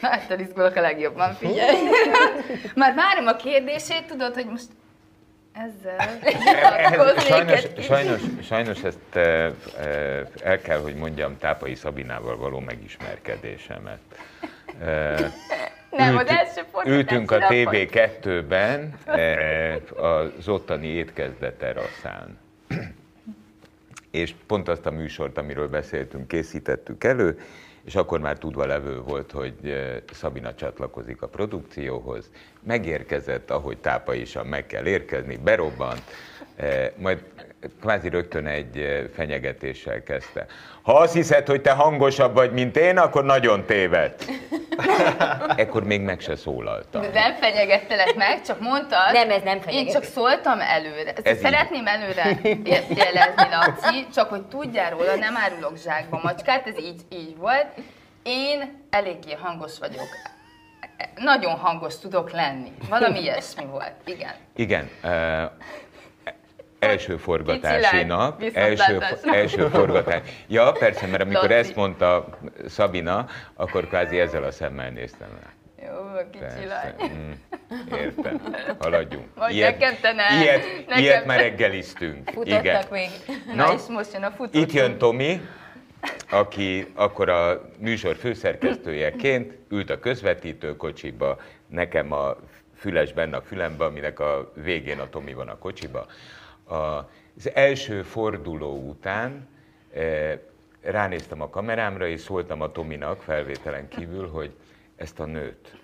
Ettől 0.00 0.38
izgulok 0.38 0.76
a 0.76 0.80
legjobban, 0.80 1.34
figyelj. 1.34 1.76
Már 2.74 2.94
várom 2.94 3.26
a 3.26 3.36
kérdését, 3.36 4.06
tudod, 4.06 4.34
hogy 4.34 4.46
most 4.46 4.68
Ezzel 5.52 5.98
Ehhez, 6.80 7.24
sajnos, 7.24 7.60
sajnos, 7.78 8.20
sajnos 8.42 8.82
ezt 8.82 8.98
e, 9.16 9.20
e, 9.20 9.52
el 10.42 10.60
kell, 10.60 10.78
hogy 10.78 10.94
mondjam 10.94 11.38
Tápai 11.38 11.74
Szabinával 11.74 12.36
való 12.36 12.58
megismerkedésemet. 12.58 14.00
E, 14.80 15.14
Nem, 15.90 16.12
ült- 16.12 16.22
az 16.22 16.28
első 16.28 16.62
forgatási 16.70 16.96
Ültünk 16.96 17.30
a 17.30 17.38
napon. 17.38 17.56
TV2-ben 17.56 18.94
e, 19.06 19.80
az 19.96 20.48
ottani 20.48 20.86
étkezde 20.86 21.52
teraszán. 21.52 22.38
És 24.10 24.34
pont 24.46 24.68
azt 24.68 24.86
a 24.86 24.90
műsort, 24.90 25.38
amiről 25.38 25.68
beszéltünk, 25.68 26.28
készítettük 26.28 27.04
elő, 27.04 27.38
és 27.84 27.94
akkor 27.94 28.20
már 28.20 28.38
tudva 28.38 28.66
levő 28.66 29.00
volt, 29.00 29.30
hogy 29.32 29.54
eh, 29.62 29.96
Szabina 30.12 30.54
csatlakozik 30.54 31.22
a 31.22 31.28
produkcióhoz. 31.28 32.30
Megérkezett, 32.62 33.50
ahogy 33.50 33.78
tápaisan 33.78 34.46
meg 34.46 34.66
kell 34.66 34.86
érkezni, 34.86 35.36
berobbant, 35.36 36.02
eh, 36.56 36.90
majd 36.96 37.24
kvázi 37.80 38.08
rögtön 38.08 38.46
egy 38.46 38.78
eh, 38.78 39.00
fenyegetéssel 39.14 40.02
kezdte. 40.02 40.46
Ha 40.82 40.92
azt 40.92 41.12
hiszed, 41.14 41.46
hogy 41.46 41.60
te 41.60 41.70
hangosabb 41.72 42.34
vagy, 42.34 42.52
mint 42.52 42.76
én, 42.76 42.98
akkor 42.98 43.24
nagyon 43.24 43.64
téved. 43.64 44.14
Ekkor 45.56 45.84
még 45.84 46.00
meg 46.00 46.20
se 46.20 46.36
szólaltam. 46.36 47.02
De 47.02 47.10
nem 47.12 47.34
fenyegettelek 47.34 48.14
meg, 48.16 48.42
csak 48.42 48.60
mondtad. 48.60 49.12
Nem, 49.12 49.30
ez 49.30 49.42
nem 49.42 49.54
Én 49.56 49.60
fenyegetés. 49.62 49.92
csak 49.92 50.02
szóltam 50.04 50.60
előre. 50.60 51.12
Ezt 51.16 51.26
Ez 51.26 51.36
így. 51.36 51.42
szeretném 51.42 51.86
előre 51.86 52.38
jelezni, 52.94 53.48
Laci, 53.50 54.06
csak 54.14 54.28
hogy 54.28 54.42
tudjál 54.42 54.90
róla, 54.90 55.14
nem 55.14 55.36
árulok 55.36 55.76
zsákba 55.78 56.20
macskát, 56.22 56.66
ez 56.66 56.78
így, 56.78 57.00
így 57.08 57.36
volt. 57.36 57.66
Én 58.22 58.82
eléggé 58.90 59.32
hangos 59.40 59.78
vagyok. 59.78 60.08
Nagyon 61.14 61.52
hangos 61.58 61.98
tudok 61.98 62.30
lenni. 62.30 62.72
Valami 62.88 63.20
ilyesmi 63.20 63.64
volt, 63.64 63.92
igen. 64.04 64.34
Igen. 64.56 64.90
Első 66.80 67.16
forgatási 67.16 68.04
nap, 68.04 68.42
első, 68.52 68.98
első 69.32 69.68
forgatás. 69.68 70.20
Ja, 70.48 70.72
persze, 70.72 71.06
mert 71.06 71.22
amikor 71.22 71.50
ezt 71.50 71.74
mondta 71.74 72.28
Szabina, 72.68 73.26
akkor 73.54 73.88
kvázi 73.88 74.18
ezzel 74.18 74.42
a 74.42 74.50
szemmel 74.50 74.90
néztem 74.90 75.28
rá. 75.42 75.50
Jó, 75.88 76.30
kicsi 76.30 76.66
lány. 76.66 76.94
Mm, 77.12 77.30
értem. 77.98 78.40
Haladjunk. 78.78 79.24
Vagy 79.34 79.58
nekem 79.58 79.94
te 80.00 80.12
ne. 80.12 80.42
Ilyet, 80.42 80.62
Nekem 80.86 81.02
ilyet 81.02 81.24
már 81.24 81.38
reggeliztünk. 81.38 82.30
Igen. 82.42 82.58
Futottak 82.58 82.90
még. 82.90 83.08
Na, 83.46 83.54
Na, 83.54 83.72
és 83.72 83.82
most 83.88 84.12
jön 84.12 84.22
a 84.22 84.30
futó. 84.30 84.58
Itt 84.58 84.72
jön 84.72 84.98
Tomi, 84.98 85.40
aki 86.30 86.86
akkor 86.94 87.28
a 87.28 87.70
műsor 87.78 88.16
főszerkesztőjeként 88.16 89.52
ült 89.70 89.90
a 89.90 89.98
közvetítőkocsiba, 89.98 91.38
nekem 91.66 92.12
a 92.12 92.36
füles 92.76 93.12
benne 93.12 93.36
a 93.36 93.42
fülembe, 93.42 93.84
aminek 93.84 94.20
a 94.20 94.52
végén 94.54 94.98
a 94.98 95.08
Tomi 95.08 95.32
van 95.32 95.48
a 95.48 95.58
kocsiba. 95.58 96.06
Az 96.70 97.50
első 97.54 98.02
forduló 98.02 98.88
után 98.88 99.48
eh, 99.92 100.38
ránéztem 100.80 101.40
a 101.40 101.50
kamerámra, 101.50 102.06
és 102.06 102.20
szóltam 102.20 102.60
a 102.60 102.72
Tominak 102.72 103.22
felvételen 103.22 103.88
kívül, 103.88 104.28
hogy 104.28 104.54
ezt 104.96 105.20
a 105.20 105.24
nőt, 105.24 105.76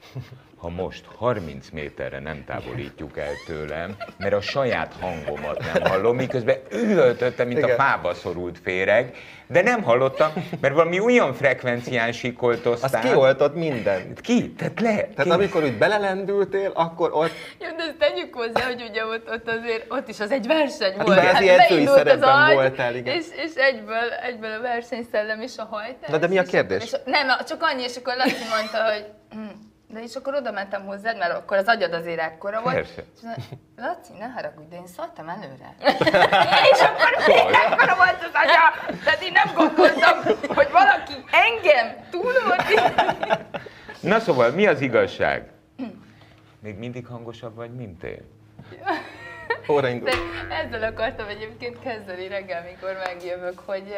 ha 0.56 0.68
most 0.68 1.04
30 1.16 1.68
méterre 1.72 2.20
nem 2.20 2.44
távolítjuk 2.44 3.18
el 3.18 3.32
tőlem, 3.46 3.96
mert 4.18 4.34
a 4.34 4.40
saját 4.40 4.94
hangomat 5.00 5.58
nem 5.72 5.82
hallom, 5.90 6.16
miközben 6.16 6.56
üvöltöttem, 6.72 7.46
mint 7.46 7.62
a 7.62 7.66
Igen. 7.66 7.76
fába 7.76 8.14
szorult 8.14 8.58
féreg, 8.62 9.16
de 9.46 9.62
nem 9.62 9.82
hallottam, 9.82 10.32
mert 10.60 10.74
valami 10.74 11.00
olyan 11.00 11.34
frekvencián 11.34 12.08
Az 12.08 12.14
sikoltoztál. 12.14 13.02
kioltott 13.02 13.54
mindent. 13.54 14.20
Ki? 14.20 14.52
Tehát 14.52 14.80
le. 14.80 14.94
Tehát 14.94 15.22
ki? 15.22 15.30
amikor 15.30 15.62
úgy 15.62 15.78
belelendültél, 15.78 16.70
akkor 16.74 17.10
ott 17.12 17.30
Jó, 17.60 17.68
de 17.76 17.82
ezt 17.82 17.96
tegyük 17.98 18.34
hozzá, 18.34 18.64
hogy 18.66 18.82
ugye 18.90 19.04
ott, 19.06 19.28
ott 19.30 19.48
azért, 19.48 19.84
ott 19.88 20.08
is 20.08 20.20
az 20.20 20.30
egy 20.30 20.46
verseny 20.46 20.96
Hát 20.96 21.06
volt. 21.06 21.18
edzői 21.18 21.46
beindult 21.56 21.88
az 21.88 21.94
szerepben 21.96 22.28
agy, 22.42 22.54
voltál, 22.54 22.94
igen. 22.94 23.16
És, 23.16 23.24
és 23.44 23.54
egyből, 23.54 24.10
egyből 24.26 24.50
a 24.52 24.60
versenyszellem 24.60 25.40
és 25.40 25.52
a 25.56 25.64
hajtás. 25.70 26.08
Na 26.10 26.18
de 26.18 26.26
mi 26.26 26.38
a 26.38 26.42
és 26.42 26.48
kérdés? 26.50 26.92
akkor- 26.92 27.06
És, 27.06 27.12
nem, 27.12 27.36
csak 27.46 27.62
annyi, 27.62 27.82
és 27.82 27.96
akkor 27.96 28.14
Laci 28.16 28.44
mondta, 28.56 28.92
hogy 28.92 29.04
hm, 29.30 29.64
de 29.88 30.03
és 30.03 30.14
akkor 30.14 30.35
oda 30.35 30.51
mentem 30.51 30.85
hozzád, 30.85 31.16
mert 31.16 31.33
akkor 31.33 31.57
az 31.57 31.66
agyad 31.66 31.92
azért 31.92 32.20
ekkora 32.20 32.62
volt. 32.62 32.75
Persze. 32.75 33.05
És 33.14 33.22
mondta, 33.22 33.42
Laci, 33.77 34.12
ne 34.18 34.27
haragudj, 34.27 34.68
de 34.68 34.77
én 34.77 34.87
szóltam 34.87 35.29
előre. 35.29 35.75
és 36.72 36.81
akkor 36.81 37.35
ekkora 37.53 37.96
volt 37.96 38.18
az 38.20 38.31
agya, 38.33 38.96
tehát 39.05 39.22
én 39.22 39.33
nem 39.33 39.55
gondoltam, 39.55 40.22
hogy 40.55 40.70
valaki 40.70 41.25
engem 41.31 41.96
túloldi. 42.11 42.75
Na 44.01 44.18
szóval, 44.18 44.51
mi 44.51 44.66
az 44.66 44.81
igazság? 44.81 45.51
Még 46.61 46.79
mindig 46.79 47.07
hangosabb 47.07 47.55
vagy, 47.55 47.75
mint 47.75 48.05
én? 48.05 48.35
óra 49.68 49.88
ezzel 50.49 50.83
akartam 50.83 51.29
egyébként 51.29 51.79
kezdeni 51.79 52.29
reggel, 52.29 52.62
mikor 52.62 52.96
megjövök, 53.05 53.59
hogy, 53.64 53.94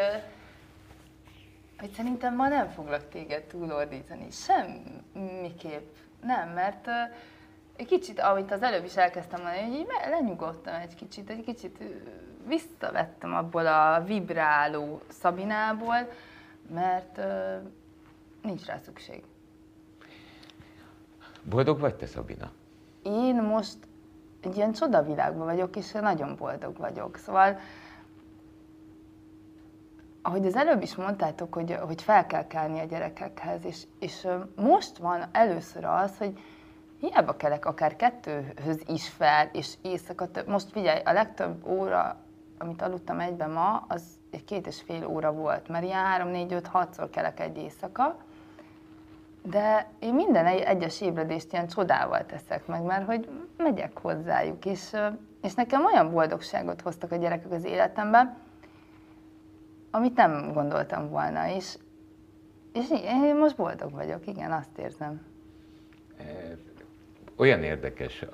hogy 1.78 1.90
szerintem 1.90 2.34
ma 2.34 2.48
nem 2.48 2.68
foglak 2.68 3.08
téged 3.08 3.42
túlordítani. 3.42 4.30
Semmiképp. 4.30 5.96
Nem, 6.22 6.48
mert 6.48 6.88
egy 7.76 7.86
kicsit, 7.86 8.20
amit 8.20 8.52
az 8.52 8.62
előbb 8.62 8.84
is 8.84 8.96
elkezdtem 8.96 9.42
mondani, 9.42 9.64
hogy 9.64 9.74
így 9.74 9.86
lenyugodtam 10.10 10.74
egy 10.74 10.94
kicsit, 10.94 11.30
egy 11.30 11.44
kicsit 11.44 11.82
visszavettem 12.46 13.34
abból 13.34 13.66
a 13.66 14.02
vibráló 14.06 15.00
Szabinából, 15.08 16.10
mert 16.74 17.20
nincs 18.42 18.64
rá 18.64 18.76
szükség. 18.76 19.22
Boldog 21.42 21.78
vagy 21.78 21.94
te, 21.94 22.06
Szabina? 22.06 22.50
Én 23.02 23.42
most 23.42 23.76
egy 24.40 24.56
ilyen 24.56 24.72
csodavilágban 24.72 25.46
vagyok, 25.46 25.76
és 25.76 25.92
nagyon 25.92 26.36
boldog 26.36 26.76
vagyok. 26.76 27.16
Szóval, 27.16 27.58
ahogy 30.28 30.46
az 30.46 30.56
előbb 30.56 30.82
is 30.82 30.94
mondtátok, 30.94 31.54
hogy, 31.54 31.78
hogy 31.86 32.02
fel 32.02 32.26
kell 32.26 32.46
kelni 32.46 32.80
a 32.80 32.84
gyerekekhez, 32.84 33.64
és, 33.64 33.82
és 33.98 34.26
most 34.56 34.96
van 34.96 35.24
először 35.32 35.84
az, 35.84 36.18
hogy 36.18 36.38
hiába 37.00 37.36
kelek 37.36 37.64
akár 37.66 37.96
kettőhöz 37.96 38.82
is 38.86 39.08
fel, 39.08 39.48
és 39.52 39.74
éjszaka. 39.82 40.28
Most 40.46 40.70
figyelj, 40.70 41.00
a 41.04 41.12
legtöbb 41.12 41.66
óra, 41.66 42.16
amit 42.58 42.82
aludtam 42.82 43.20
egyben 43.20 43.50
ma, 43.50 43.84
az 43.88 44.02
egy 44.30 44.44
két 44.44 44.66
és 44.66 44.82
fél 44.82 45.06
óra 45.06 45.32
volt, 45.32 45.68
mert 45.68 45.84
ilyen 45.84 46.04
három, 46.04 46.28
négy, 46.28 46.52
öt, 46.52 46.66
hatszor 46.66 47.10
kelek 47.10 47.40
egy 47.40 47.56
éjszaka, 47.56 48.16
de 49.42 49.90
én 49.98 50.14
minden 50.14 50.46
egy- 50.46 50.60
egyes 50.60 51.00
ébredést 51.00 51.52
ilyen 51.52 51.66
csodával 51.66 52.26
teszek 52.26 52.66
meg, 52.66 52.82
mert 52.82 53.06
hogy 53.06 53.28
megyek 53.56 53.98
hozzájuk, 53.98 54.64
és, 54.64 54.96
és 55.42 55.54
nekem 55.54 55.84
olyan 55.84 56.10
boldogságot 56.10 56.80
hoztak 56.80 57.12
a 57.12 57.16
gyerekek 57.16 57.52
az 57.52 57.64
életemben, 57.64 58.46
amit 59.90 60.14
nem 60.14 60.52
gondoltam 60.52 61.08
volna, 61.08 61.48
és, 61.48 61.78
és 62.72 62.90
én 62.90 63.36
most 63.36 63.56
boldog 63.56 63.92
vagyok, 63.92 64.26
igen, 64.26 64.52
azt 64.52 64.78
érzem. 64.78 65.26
Olyan 67.36 67.62
érdekes, 67.62 68.24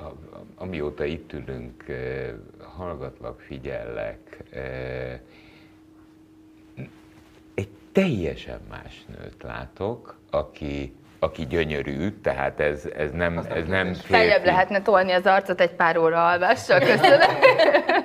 amióta 0.54 1.04
itt 1.04 1.32
ülünk, 1.32 1.88
eh, 1.88 2.34
hallgatlak, 2.58 3.40
figyellek, 3.40 4.42
eh, 4.50 5.20
egy 7.54 7.68
teljesen 7.92 8.60
más 8.68 9.04
nőt 9.18 9.42
látok, 9.42 10.18
aki, 10.30 10.94
aki 11.24 11.46
gyönyörű, 11.46 12.10
tehát 12.22 12.60
ez, 12.60 12.88
ez 12.96 13.10
nem, 13.10 13.38
ez 13.38 13.66
nem 13.66 13.94
Feljebb 13.94 14.44
lehetne 14.44 14.82
tolni 14.82 15.12
az 15.12 15.26
arcot 15.26 15.60
egy 15.60 15.70
pár 15.70 15.96
óra 15.98 16.28
alvással, 16.28 16.78
köszönöm. 16.78 17.20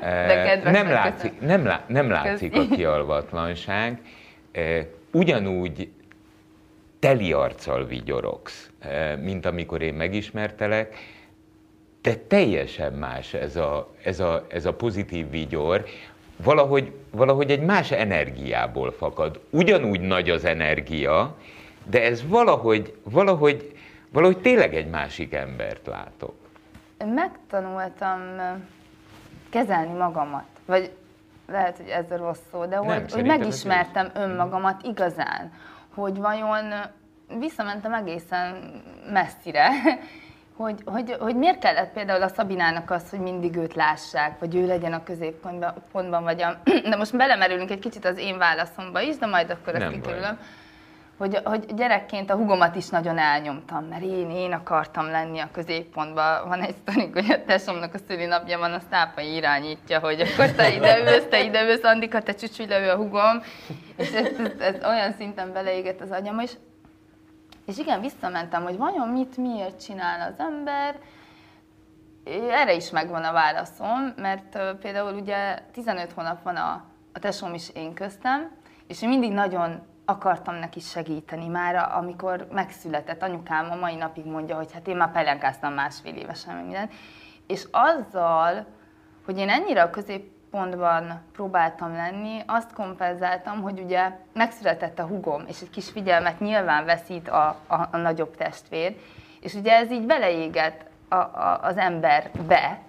De 0.02 0.44
kedves 0.44 0.74
nem, 0.74 0.90
látszik, 0.90 1.40
nem, 1.40 1.66
lá, 1.66 1.84
nem 1.88 2.10
látszik 2.10 2.56
a 2.56 2.68
kialvatlanság. 2.76 4.02
Eh, 4.52 4.86
Ugyanúgy 5.12 5.90
teli 7.00 7.32
arccal 7.32 7.86
vigyorogsz, 7.86 8.70
eh, 8.80 9.18
mint 9.18 9.46
amikor 9.46 9.82
én 9.82 9.94
megismertelek, 9.94 10.96
de 12.02 12.16
teljesen 12.28 12.94
más 12.94 13.34
ez 13.34 13.56
a, 13.56 13.94
ez 14.04 14.20
a, 14.20 14.46
ez 14.50 14.66
a 14.66 14.74
pozitív 14.74 15.30
vigyor, 15.30 15.86
valahogy, 16.44 16.92
valahogy 17.12 17.52
egy 17.52 17.62
más 17.62 17.92
energiából 17.92 18.92
fakad. 18.92 19.40
Ugyanúgy 19.50 20.00
nagy 20.00 20.30
az 20.30 20.46
energia, 20.46 21.36
de 21.84 22.04
ez 22.04 22.28
valahogy, 22.28 22.98
valahogy, 23.04 23.78
valahogy 24.10 24.38
tényleg 24.42 24.76
egy 24.76 24.90
másik 24.90 25.34
embert 25.34 25.88
látok. 25.88 26.36
Megtanultam 27.06 28.20
kezelni 29.50 29.98
magamat, 29.98 30.48
vagy 30.66 30.92
lehet, 31.48 31.78
hogy 31.78 31.88
ez 31.88 32.12
a 32.12 32.18
rossz 32.18 32.40
szó, 32.52 32.66
de 32.66 32.76
hogy, 32.76 33.12
hogy 33.12 33.22
ez 33.22 33.38
megismertem 33.38 34.10
önmagamat 34.14 34.84
igazán, 34.84 35.54
hogy 35.94 36.18
vajon 36.18 36.74
visszamentem 37.40 37.94
egészen 37.94 38.72
messzire, 39.12 39.70
hogy, 40.58 40.82
hogy, 40.86 41.16
hogy 41.20 41.36
miért 41.36 41.60
kellett 41.60 41.94
például 41.94 42.22
a 42.22 42.28
Szabinának 42.28 42.92
az, 42.92 43.10
hogy 43.10 43.20
mindig 43.20 43.56
őt 43.56 43.74
lássák, 43.74 44.40
vagy 44.40 44.56
ő 44.56 44.66
legyen 44.66 44.94
a 44.94 45.04
középpontban, 45.04 45.74
pontban, 45.92 46.24
vagy 46.24 46.42
a... 46.42 46.58
De 46.90 46.96
most 46.96 47.18
belemerülünk 47.18 47.72
egy 47.72 47.80
kicsit 47.80 48.06
az 48.06 48.18
én 48.18 48.38
válaszomba 48.38 49.02
is, 49.02 49.18
de 49.18 49.26
majd 49.26 49.50
akkor 49.50 49.76
ezt 49.76 49.92
Nem 49.92 50.02
baj. 50.02 50.38
Hogy, 51.20 51.40
hogy 51.44 51.74
gyerekként 51.76 52.30
a 52.30 52.36
hugomat 52.36 52.76
is 52.76 52.90
nagyon 52.90 53.18
elnyomtam, 53.18 53.86
mert 53.86 54.04
én, 54.04 54.30
én 54.30 54.52
akartam 54.52 55.06
lenni 55.06 55.40
a 55.40 55.50
középpontban. 55.52 56.48
Van 56.48 56.62
egy 56.62 56.76
sztorik, 56.76 57.14
hogy 57.14 57.32
a 57.32 57.46
tesomnak 57.46 57.94
a 57.94 57.98
szülinapja 58.08 58.58
van, 58.58 58.74
a 58.74 58.82
tápai 58.90 59.36
irányítja, 59.36 60.00
hogy 60.00 60.22
akkor 60.22 60.52
te 60.52 60.74
ide 60.74 61.00
ülsz, 61.00 61.28
te 61.30 61.44
ide 61.44 61.64
ülsz, 61.64 61.84
Andika, 61.84 62.22
te 62.22 62.34
csücsülő 62.34 62.90
a 62.90 62.96
hugom. 62.96 63.42
És 63.96 64.12
ez, 64.12 64.40
ez, 64.40 64.60
ez, 64.60 64.86
olyan 64.86 65.12
szinten 65.12 65.54
beleégett 65.54 66.02
az 66.02 66.12
agyam, 66.12 66.40
és, 66.40 66.52
és 67.66 67.78
igen, 67.78 68.02
visszamentem, 68.02 68.64
hogy 68.64 68.78
vajon 68.78 69.08
mit, 69.08 69.38
miért 69.38 69.84
csinál 69.84 70.32
az 70.32 70.40
ember, 70.40 70.96
erre 72.50 72.74
is 72.74 72.90
megvan 72.90 73.24
a 73.24 73.32
válaszom, 73.32 74.14
mert 74.18 74.60
például 74.82 75.14
ugye 75.14 75.60
15 75.74 76.12
hónap 76.12 76.44
van 76.44 76.56
a, 76.56 76.84
a 77.14 77.20
tesóm 77.20 77.54
is 77.54 77.70
én 77.74 77.94
köztem, 77.94 78.52
és 78.88 79.00
mindig 79.00 79.32
nagyon 79.32 79.88
akartam 80.10 80.56
neki 80.56 80.80
segíteni 80.80 81.48
már, 81.48 81.76
amikor 81.98 82.48
megszületett. 82.52 83.22
Anyukám 83.22 83.72
a 83.72 83.76
mai 83.76 83.96
napig 83.96 84.26
mondja, 84.26 84.56
hogy 84.56 84.74
hát 84.74 84.88
én 84.88 84.96
már 84.96 85.12
pelenkáztam 85.12 85.74
másfél 85.74 86.16
évesen, 86.16 86.56
meg 86.56 86.64
minden. 86.64 86.90
És 87.48 87.68
azzal, 87.72 88.66
hogy 89.26 89.38
én 89.38 89.50
ennyire 89.50 89.82
a 89.82 89.90
középpontban 89.90 91.22
próbáltam 91.32 91.94
lenni, 91.96 92.44
azt 92.46 92.74
kompenzáltam, 92.74 93.62
hogy 93.62 93.80
ugye 93.80 94.12
megszületett 94.34 95.00
a 95.00 95.06
hugom, 95.06 95.44
és 95.48 95.62
egy 95.62 95.70
kis 95.70 95.90
figyelmet 95.90 96.40
nyilván 96.40 96.86
veszít 96.86 97.28
a, 97.28 97.48
a, 97.68 97.88
a 97.92 97.98
nagyobb 97.98 98.36
testvér, 98.36 98.96
és 99.40 99.54
ugye 99.54 99.72
ez 99.72 99.92
így 99.92 100.06
beleégett 100.06 100.86
a, 101.10 101.16
a, 101.16 101.60
az 101.62 101.78
emberbe, 101.78 102.80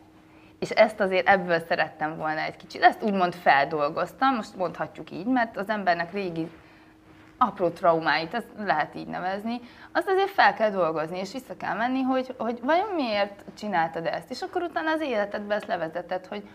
és 0.59 0.71
ezt 0.71 1.01
azért 1.01 1.29
ebből 1.29 1.61
szerettem 1.69 2.17
volna 2.17 2.41
egy 2.41 2.57
kicsit. 2.57 2.83
Ezt 2.83 3.03
úgymond 3.03 3.35
feldolgoztam, 3.35 4.35
most 4.35 4.57
mondhatjuk 4.57 5.11
így, 5.11 5.27
mert 5.27 5.57
az 5.57 5.69
embernek 5.69 6.13
régi 6.13 6.51
apró 7.43 7.69
traumáit, 7.69 8.35
ezt 8.35 8.49
lehet 8.59 8.95
így 8.95 9.07
nevezni, 9.07 9.61
azt 9.93 10.09
azért 10.09 10.31
fel 10.31 10.55
kell 10.55 10.71
dolgozni, 10.71 11.19
és 11.19 11.33
vissza 11.33 11.57
kell 11.57 11.75
menni, 11.75 12.01
hogy, 12.01 12.35
hogy 12.39 12.59
vajon 12.63 12.95
miért 12.95 13.45
csináltad 13.59 14.07
ezt, 14.07 14.31
és 14.31 14.43
akkor 14.43 14.63
utána 14.63 14.91
az 14.91 15.01
életedbe 15.01 15.55
ezt 15.55 15.67
levezeted, 15.67 16.27
hogy 16.27 16.49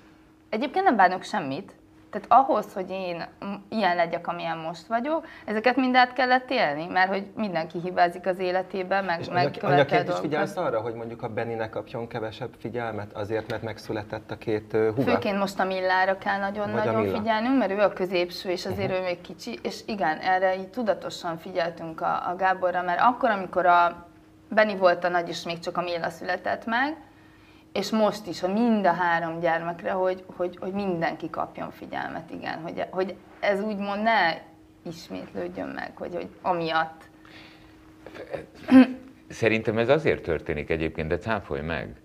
egyébként 0.50 0.86
nem 0.86 0.96
bánok 0.96 1.24
semmit, 1.24 1.76
tehát 2.16 2.46
ahhoz, 2.48 2.74
hogy 2.74 2.90
én 2.90 3.26
ilyen 3.70 3.96
legyek, 3.96 4.28
amilyen 4.28 4.58
most 4.58 4.88
vagyok, 4.88 5.28
ezeket 5.46 5.76
mind 5.76 5.96
át 5.96 6.14
kellett 6.14 6.52
élni, 6.52 6.86
mert 6.86 7.10
hogy 7.10 7.28
mindenki 7.36 7.80
hibázik 7.80 8.26
az 8.26 8.40
életében, 8.40 9.04
meg, 9.04 9.20
És 9.20 9.30
meg 9.30 9.58
anya, 9.62 9.74
anyaként 9.74 10.10
is 10.10 10.16
figyelsz 10.16 10.58
arra, 10.58 10.80
hogy 10.80 10.94
mondjuk 10.94 11.24
a 11.24 11.28
Benni 11.28 11.54
ne 11.54 11.70
kapjon 11.70 12.08
kevesebb 12.08 12.50
figyelmet, 12.60 13.14
azért, 13.14 13.50
mert 13.50 13.64
megszületett 13.64 14.32
a 14.32 14.38
két 14.38 14.74
uh, 14.74 14.88
húga? 14.88 15.12
Főként 15.12 15.38
most 15.38 15.60
a 15.60 15.64
Millára 15.64 16.18
kell 16.18 16.40
nagyon-nagyon 16.40 17.08
figyelnünk, 17.08 17.58
mert 17.58 17.72
ő 17.72 17.80
a 17.80 17.94
középső, 17.94 18.50
és 18.50 18.66
azért 18.66 18.90
uh-huh. 18.90 19.04
ő 19.04 19.08
még 19.08 19.22
kicsi, 19.22 19.60
és 19.62 19.82
igen, 19.86 20.18
erre 20.18 20.56
így 20.56 20.70
tudatosan 20.70 21.38
figyeltünk 21.38 22.02
a, 22.02 22.30
a 22.30 22.36
Gáborra, 22.36 22.82
mert 22.82 23.00
akkor, 23.02 23.30
amikor 23.30 23.66
a 23.66 24.08
Benni 24.50 24.76
volt 24.76 25.04
a 25.04 25.10
nagy, 25.10 25.30
és 25.30 25.44
még 25.44 25.60
csak 25.60 25.78
a 25.78 25.82
Milla 25.82 26.10
született 26.10 26.66
meg, 26.66 26.98
és 27.76 27.90
most 27.90 28.28
is, 28.28 28.44
a 28.44 28.48
mind 28.48 28.86
a 28.86 28.92
három 28.92 29.40
gyermekre, 29.40 29.92
hogy, 29.92 30.24
hogy, 30.36 30.58
hogy 30.60 30.72
mindenki 30.72 31.30
kapjon 31.30 31.72
figyelmet, 31.72 32.32
igen, 32.32 32.62
hogy, 32.62 32.86
hogy 32.90 33.16
ez 33.40 33.62
úgymond 33.62 34.02
ne 34.04 34.38
ismétlődjön 34.82 35.68
meg, 35.68 35.92
hogy, 35.98 36.16
hogy 36.16 36.30
amiatt. 36.42 37.10
Szerintem 39.28 39.78
ez 39.78 39.90
azért 39.90 40.24
történik 40.24 40.70
egyébként, 40.70 41.08
de 41.08 41.18
cáfolj 41.18 41.62
meg. 41.62 42.02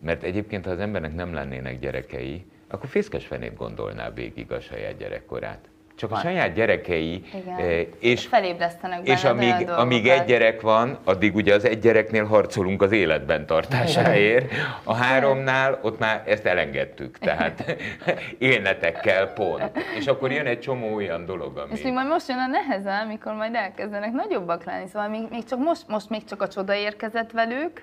Mert 0.00 0.22
egyébként, 0.22 0.64
ha 0.64 0.70
az 0.70 0.78
embernek 0.78 1.14
nem 1.14 1.34
lennének 1.34 1.78
gyerekei, 1.78 2.46
akkor 2.68 2.88
fészkes 2.88 3.26
fenét 3.26 3.56
gondolná 3.56 4.10
végig 4.10 4.52
a 4.52 4.60
saját 4.60 4.96
gyerekkorát. 4.96 5.68
Csak 5.96 6.10
a 6.10 6.16
saját 6.16 6.54
gyerekei, 6.54 7.24
Igen. 7.34 7.58
Eh, 7.58 7.86
és, 7.98 8.26
felébresztenek 8.26 9.08
és 9.08 9.24
amíg, 9.24 9.68
amíg 9.68 10.08
egy 10.08 10.24
gyerek 10.24 10.60
van, 10.60 10.98
addig 11.04 11.34
ugye 11.34 11.54
az 11.54 11.64
egy 11.64 11.78
gyereknél 11.78 12.24
harcolunk 12.24 12.82
az 12.82 12.92
életben 12.92 13.46
tartásáért. 13.46 14.52
A 14.82 14.94
háromnál 14.94 15.78
ott 15.82 15.98
már 15.98 16.22
ezt 16.26 16.46
elengedtük, 16.46 17.18
tehát 17.18 17.76
élnetek 18.38 19.00
kell 19.00 19.32
pont. 19.32 19.70
És 19.98 20.06
akkor 20.06 20.32
jön 20.32 20.46
egy 20.46 20.60
csomó 20.60 20.94
olyan 20.94 21.24
dolog, 21.26 21.56
ami... 21.56 21.72
És 21.72 21.82
még 21.82 21.92
majd 21.92 22.08
most 22.08 22.28
jön 22.28 22.38
a 22.38 22.46
neheze, 22.46 22.98
amikor 22.98 23.32
majd 23.32 23.54
elkezdenek 23.54 24.12
nagyobbak 24.12 24.64
lenni, 24.64 24.86
szóval 24.92 25.08
még, 25.08 25.22
még 25.30 25.44
csak 25.44 25.58
most, 25.58 25.88
most 25.88 26.10
még 26.10 26.24
csak 26.24 26.42
a 26.42 26.48
csoda 26.48 26.74
érkezett 26.74 27.30
velük, 27.30 27.82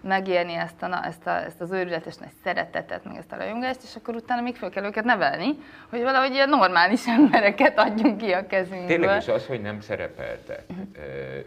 megérni 0.00 0.52
ezt, 0.52 0.82
a, 0.82 1.06
ezt, 1.06 1.26
a, 1.26 1.30
ezt 1.30 1.60
az 1.60 1.70
őrületes 1.70 2.16
nagy 2.16 2.32
szeretetet, 2.44 3.04
meg 3.04 3.16
ezt 3.16 3.32
a 3.32 3.36
rajongást, 3.36 3.82
és 3.82 3.96
akkor 3.96 4.14
utána 4.14 4.40
még 4.40 4.56
fel 4.56 4.70
kell 4.70 4.84
őket 4.84 5.04
nevelni, 5.04 5.58
hogy 5.90 6.02
valahogy 6.02 6.32
ilyen 6.32 6.48
normális 6.48 7.06
embereket 7.18 7.78
adjunk 7.78 8.16
ki 8.16 8.32
a 8.32 8.46
kezünkből. 8.46 8.86
Tényleg 8.86 9.20
is 9.20 9.28
az, 9.28 9.46
hogy 9.46 9.60
nem 9.60 9.80
szerepeltek, 9.80 10.64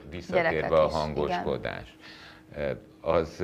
visszatérve 0.09 0.81
a 0.81 0.87
hangoskodás. 0.87 1.95
Igen. 2.51 2.79
Az 3.01 3.43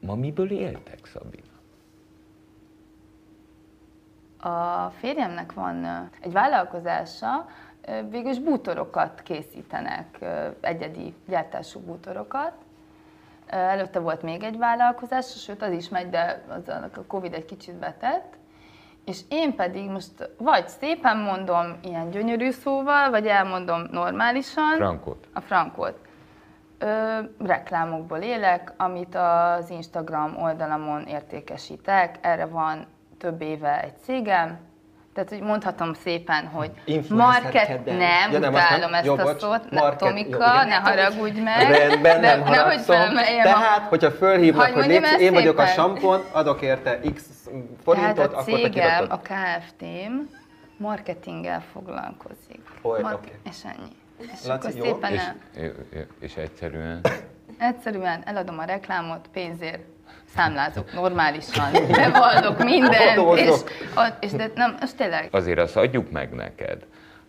ma 0.00 0.14
miből 0.14 0.50
éltek, 0.50 0.98
Szabina? 1.06 1.52
A 4.40 4.90
férjemnek 4.90 5.52
van 5.52 6.10
egy 6.20 6.32
vállalkozása, 6.32 7.46
végülis 8.10 8.38
bútorokat 8.38 9.22
készítenek, 9.22 10.18
egyedi 10.60 11.14
gyártású 11.28 11.80
bútorokat, 11.80 12.63
Előtte 13.46 13.98
volt 13.98 14.22
még 14.22 14.42
egy 14.42 14.58
vállalkozás, 14.58 15.42
sőt 15.42 15.62
az 15.62 15.72
is 15.72 15.88
megy, 15.88 16.10
de 16.10 16.44
az 16.48 16.68
a 16.68 17.04
Covid 17.06 17.34
egy 17.34 17.44
kicsit 17.44 17.74
betett. 17.74 18.36
És 19.04 19.20
én 19.28 19.54
pedig 19.54 19.90
most 19.90 20.30
vagy 20.38 20.68
szépen 20.68 21.16
mondom 21.16 21.78
ilyen 21.82 22.10
gyönyörű 22.10 22.50
szóval, 22.50 23.10
vagy 23.10 23.26
elmondom 23.26 23.86
normálisan. 23.90 24.76
Frankot. 24.76 25.28
A 25.32 25.40
frankot. 25.40 25.98
Ö, 26.78 27.18
reklámokból 27.38 28.18
élek, 28.18 28.72
amit 28.76 29.14
az 29.14 29.70
Instagram 29.70 30.42
oldalamon 30.42 31.02
értékesítek. 31.02 32.18
Erre 32.20 32.46
van 32.46 32.86
több 33.18 33.40
éve 33.40 33.82
egy 33.82 33.98
cégem, 33.98 34.58
tehát, 35.14 35.28
hogy 35.28 35.40
mondhatom 35.40 35.94
szépen, 35.94 36.46
hogy 36.46 36.70
market, 37.08 37.84
nem, 37.84 38.32
ja, 38.32 38.38
nem 38.38 38.52
utálom 38.52 38.90
nem, 38.90 38.94
ezt 38.94 39.04
jó, 39.04 39.16
a 39.16 39.38
szót, 39.38 39.70
market, 39.70 39.98
Tomika, 39.98 40.62
jó, 40.62 40.68
ne 40.68 40.74
haragudj 40.74 41.40
meg. 41.40 41.70
Rendben, 41.70 42.20
nem 42.20 42.38
de, 42.38 42.46
haragszom. 42.46 43.14
Tehát, 43.42 43.78
a... 43.78 43.88
hogyha 43.88 44.10
fölhívnak, 44.10 44.66
hogy 44.66 44.86
légy, 44.86 45.04
én 45.20 45.32
vagyok 45.32 45.58
a 45.58 45.66
sampon, 45.66 46.24
adok 46.32 46.62
érte 46.62 47.00
x 47.14 47.24
forintot, 47.82 48.14
Tehát 48.14 48.32
a 48.32 48.42
cégem, 48.42 49.06
a 49.08 49.18
KFT-m 49.18 50.14
marketinggel 50.76 51.62
foglalkozik. 51.72 52.60
Oly, 52.82 53.00
Mar- 53.00 53.14
okay. 53.14 53.32
És 53.44 53.64
ennyi. 53.64 53.90
És 54.18 54.46
Laci, 54.46 54.66
akkor 54.66 54.76
jó? 54.76 54.84
szépen 54.84 55.12
és, 55.12 55.22
el... 55.54 55.74
és 56.20 56.36
egyszerűen? 56.36 57.00
Egyszerűen 57.58 58.22
eladom 58.24 58.58
a 58.58 58.64
reklámot 58.64 59.28
pénzért 59.32 59.82
számlázok 60.36 60.92
normálisan, 60.92 61.72
bevallok 61.72 62.64
mindent, 62.64 63.38
és, 63.38 63.50
és 64.20 64.30
de 64.30 64.50
nem, 64.54 64.76
ez 64.80 64.94
tényleg. 64.94 65.28
Azért 65.30 65.58
azt 65.58 65.76
adjuk 65.76 66.10
meg 66.10 66.30
neked, 66.32 66.86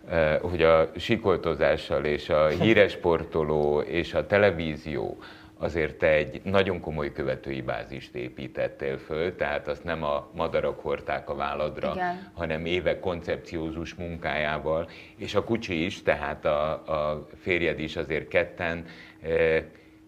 eh, 0.10 0.38
hogy 0.42 0.62
a 0.62 0.92
sikoltozással 0.98 2.06
és 2.06 2.30
a 2.30 2.48
híres 2.48 2.92
sportoló 2.92 3.80
és 3.80 4.14
a 4.14 4.28
televízió 4.28 5.18
azért 5.58 5.96
te 5.96 6.08
egy 6.08 6.42
nagyon 6.44 6.80
komoly 6.80 7.12
követői 7.12 7.62
bázist 7.62 8.16
építettél 8.16 8.98
föl, 8.98 9.36
tehát 9.36 9.68
azt 9.68 9.84
nem 9.84 10.04
a 10.04 10.30
madarak 10.34 10.80
hordták 10.80 11.30
a 11.30 11.36
válladra, 11.36 11.92
Igen. 11.94 12.32
hanem 12.34 12.66
évek 12.66 13.00
koncepciózus 13.00 13.94
munkájával, 13.94 14.90
és 15.18 15.36
a 15.36 15.44
kucsi 15.44 15.86
is, 15.86 16.04
tehát 16.04 16.46
a, 16.46 16.72
a 16.72 17.28
férjed 17.42 17.80
is 17.80 17.96
azért 17.96 18.28
ketten 18.28 18.86
eh, 19.22 19.64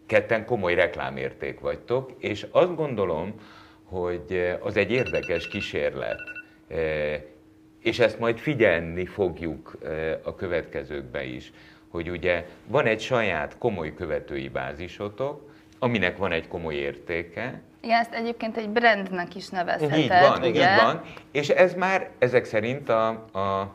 ketten 0.07 0.45
komoly 0.45 0.73
reklámérték 0.73 1.59
vagytok, 1.59 2.11
és 2.17 2.45
azt 2.51 2.75
gondolom, 2.75 3.33
hogy 3.83 4.25
eh, 4.29 4.65
az 4.65 4.77
egy 4.77 4.91
érdekes 4.91 5.47
kísérlet, 5.47 6.19
eh, 6.67 7.21
és 7.79 7.99
ezt 7.99 8.19
majd 8.19 8.37
figyelni 8.37 9.05
fogjuk 9.05 9.77
eh, 9.83 10.17
a 10.23 10.35
következőkben 10.35 11.23
is, 11.23 11.51
hogy 11.89 12.09
ugye 12.09 12.45
van 12.65 12.85
egy 12.85 12.99
saját 12.99 13.57
komoly 13.57 13.93
követői 13.93 14.49
bázisotok, 14.49 15.51
aminek 15.79 16.17
van 16.17 16.31
egy 16.31 16.47
komoly 16.47 16.75
értéke. 16.75 17.61
Igen, 17.81 17.99
ezt 17.99 18.13
egyébként 18.13 18.57
egy 18.57 18.69
brandnek 18.69 19.35
is 19.35 19.49
nevezheted, 19.49 19.97
Így 19.97 20.07
van, 20.07 20.39
ugye? 20.43 20.49
így 20.49 20.81
van. 20.81 21.01
És 21.31 21.49
ez 21.49 21.73
már 21.73 22.09
ezek 22.19 22.45
szerint 22.45 22.89
a, 22.89 23.07
a 23.09 23.73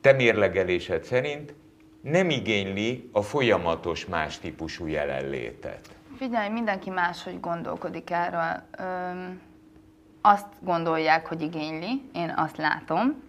te 0.00 0.12
mérlegelésed 0.12 1.04
szerint 1.04 1.54
nem 2.00 2.30
igényli 2.30 3.10
a 3.12 3.22
folyamatos 3.22 4.06
más 4.06 4.38
típusú 4.38 4.86
jelenlétet. 4.86 5.88
Figyelj, 6.16 6.48
mindenki 6.48 6.90
máshogy 6.90 7.40
gondolkodik 7.40 8.10
erről. 8.10 8.62
Öm, 8.78 9.40
azt 10.20 10.46
gondolják, 10.60 11.26
hogy 11.26 11.42
igényli, 11.42 12.02
én 12.12 12.34
azt 12.36 12.56
látom, 12.56 13.22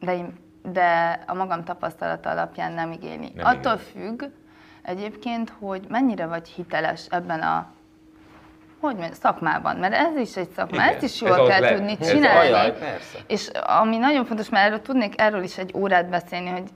de, 0.00 0.16
én, 0.16 0.38
de 0.62 1.20
a 1.26 1.34
magam 1.34 1.64
tapasztalata 1.64 2.30
alapján 2.30 2.72
nem 2.72 2.92
igényli. 2.92 3.32
Nem 3.34 3.46
Attól 3.46 3.80
igényli. 3.92 4.16
függ 4.16 4.30
egyébként, 4.82 5.52
hogy 5.58 5.86
mennyire 5.88 6.26
vagy 6.26 6.48
hiteles 6.48 7.06
ebben 7.10 7.40
a 7.40 7.72
hogy 8.80 8.94
mondjam, 8.94 9.18
szakmában, 9.20 9.76
mert 9.76 9.94
ez 9.94 10.16
is 10.16 10.36
egy 10.36 10.50
szakma, 10.50 10.76
Igen, 10.76 10.88
ezt 10.94 11.02
is 11.02 11.20
jól 11.20 11.46
kell 11.46 11.60
le, 11.60 11.74
tudni 11.74 11.98
csinálni. 11.98 12.50
Ajaj, 12.52 12.74
és 13.26 13.48
ami 13.66 13.96
nagyon 13.96 14.24
fontos, 14.24 14.48
mert 14.48 14.66
erről 14.66 14.80
tudnék 14.80 15.20
erről 15.20 15.42
is 15.42 15.58
egy 15.58 15.72
órát 15.74 16.08
beszélni, 16.08 16.48
hogy 16.48 16.70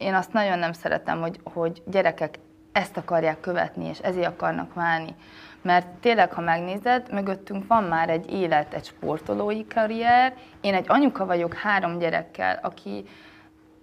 én 0.00 0.14
azt 0.14 0.32
nagyon 0.32 0.58
nem 0.58 0.72
szeretem, 0.72 1.20
hogy, 1.20 1.40
hogy 1.44 1.82
gyerekek 1.86 2.38
ezt 2.72 2.96
akarják 2.96 3.40
követni, 3.40 3.88
és 3.88 3.98
ezért 3.98 4.26
akarnak 4.26 4.74
válni. 4.74 5.14
Mert 5.62 5.86
tényleg, 5.86 6.32
ha 6.32 6.40
megnézed, 6.40 7.12
mögöttünk 7.12 7.66
van 7.66 7.84
már 7.84 8.08
egy 8.08 8.32
élet, 8.32 8.74
egy 8.74 8.84
sportolói 8.84 9.66
karrier. 9.66 10.34
Én 10.60 10.74
egy 10.74 10.84
anyuka 10.88 11.26
vagyok 11.26 11.54
három 11.54 11.98
gyerekkel, 11.98 12.58
aki, 12.62 13.04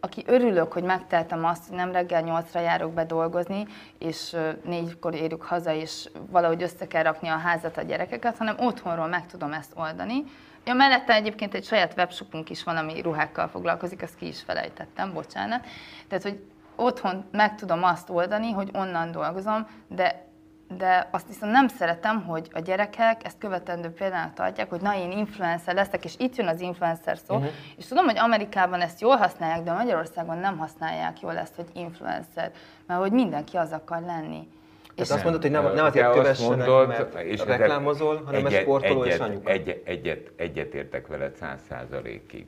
aki 0.08 0.24
örülök, 0.26 0.74
hogy 0.74 0.84
megteltem 0.84 1.46
azt, 1.46 1.67
hogy 1.67 1.78
nem 1.78 1.91
reggel 1.91 2.22
nyolcra 2.22 2.60
járok 2.60 2.93
be 2.93 3.06
dolgozni, 3.06 3.67
és 3.98 4.36
négykor 4.63 5.13
érjük 5.13 5.41
haza, 5.41 5.74
és 5.74 6.10
valahogy 6.30 6.62
össze 6.62 6.88
kell 6.88 7.04
rakni 7.04 7.28
a 7.28 7.38
házat, 7.38 7.78
a 7.78 7.82
gyerekeket, 7.82 8.38
hanem 8.38 8.56
otthonról 8.60 9.08
meg 9.08 9.26
tudom 9.26 9.54
ezt 9.54 9.72
oldani. 9.76 10.24
Ja, 10.65 10.74
mellette 10.74 11.13
egyébként 11.13 11.54
egy 11.54 11.63
saját 11.63 11.93
webshopunk 11.98 12.50
is 12.50 12.63
van, 12.63 12.78
ami 12.78 13.02
ruhákkal 13.02 13.48
foglalkozik, 13.48 14.02
azt 14.02 14.15
ki 14.15 14.28
is 14.28 14.41
felejtettem, 14.41 15.13
bocsánat. 15.13 15.65
Tehát, 16.08 16.24
hogy 16.24 16.43
otthon 16.76 17.26
meg 17.32 17.56
tudom 17.56 17.84
azt 17.84 18.10
oldani, 18.10 18.52
hogy 18.52 18.70
onnan 18.74 19.12
dolgozom, 19.12 19.67
de 19.88 20.26
de 20.67 21.08
azt 21.12 21.27
viszont 21.27 21.51
nem 21.51 21.67
szeretem, 21.67 22.23
hogy 22.23 22.47
a 22.53 22.60
gyerekek 22.60 23.25
ezt 23.25 23.38
követendő 23.38 23.89
példának 23.89 24.34
tartják, 24.34 24.69
hogy 24.69 24.82
na 24.82 24.95
én 24.95 25.12
influencer 25.12 25.73
leszek, 25.73 26.06
és 26.06 26.13
itt 26.17 26.36
jön 26.36 26.47
az 26.47 26.62
influencer 26.62 27.17
szó, 27.27 27.36
uh-huh. 27.36 27.51
és 27.77 27.86
tudom, 27.86 28.06
hogy 28.06 28.17
Amerikában 28.17 28.82
ezt 28.82 29.01
jól 29.01 29.15
használják, 29.15 29.63
de 29.63 29.71
Magyarországon 29.71 30.38
nem 30.38 30.58
használják 30.58 31.21
jól 31.21 31.38
ezt, 31.38 31.56
hogy 31.56 31.65
influencer, 31.73 32.51
mert 32.86 32.99
hogy 32.99 33.12
mindenki 33.12 33.58
az 33.58 33.71
akar 33.71 34.01
lenni. 34.01 34.47
És 34.95 35.10
azt 35.10 35.23
mondod, 35.23 35.41
hogy 35.41 35.51
nem, 35.51 35.73
nem 35.73 35.86
azért 35.86 36.12
kövessenek, 36.12 36.58
mondod, 36.58 36.88
mert 36.88 37.15
és 37.15 37.45
reklámozol, 37.45 38.21
hanem 38.25 38.45
egyet, 38.45 38.62
sportoló 38.62 39.03
egyet, 39.03 39.13
és 39.13 39.19
anyuka. 39.19 39.51
Egyet, 39.51 39.88
egyet, 39.88 40.32
egyet 40.36 40.73
értek 40.73 41.08
veled 41.08 41.36
száz 41.36 41.62
százalékig 41.69 42.45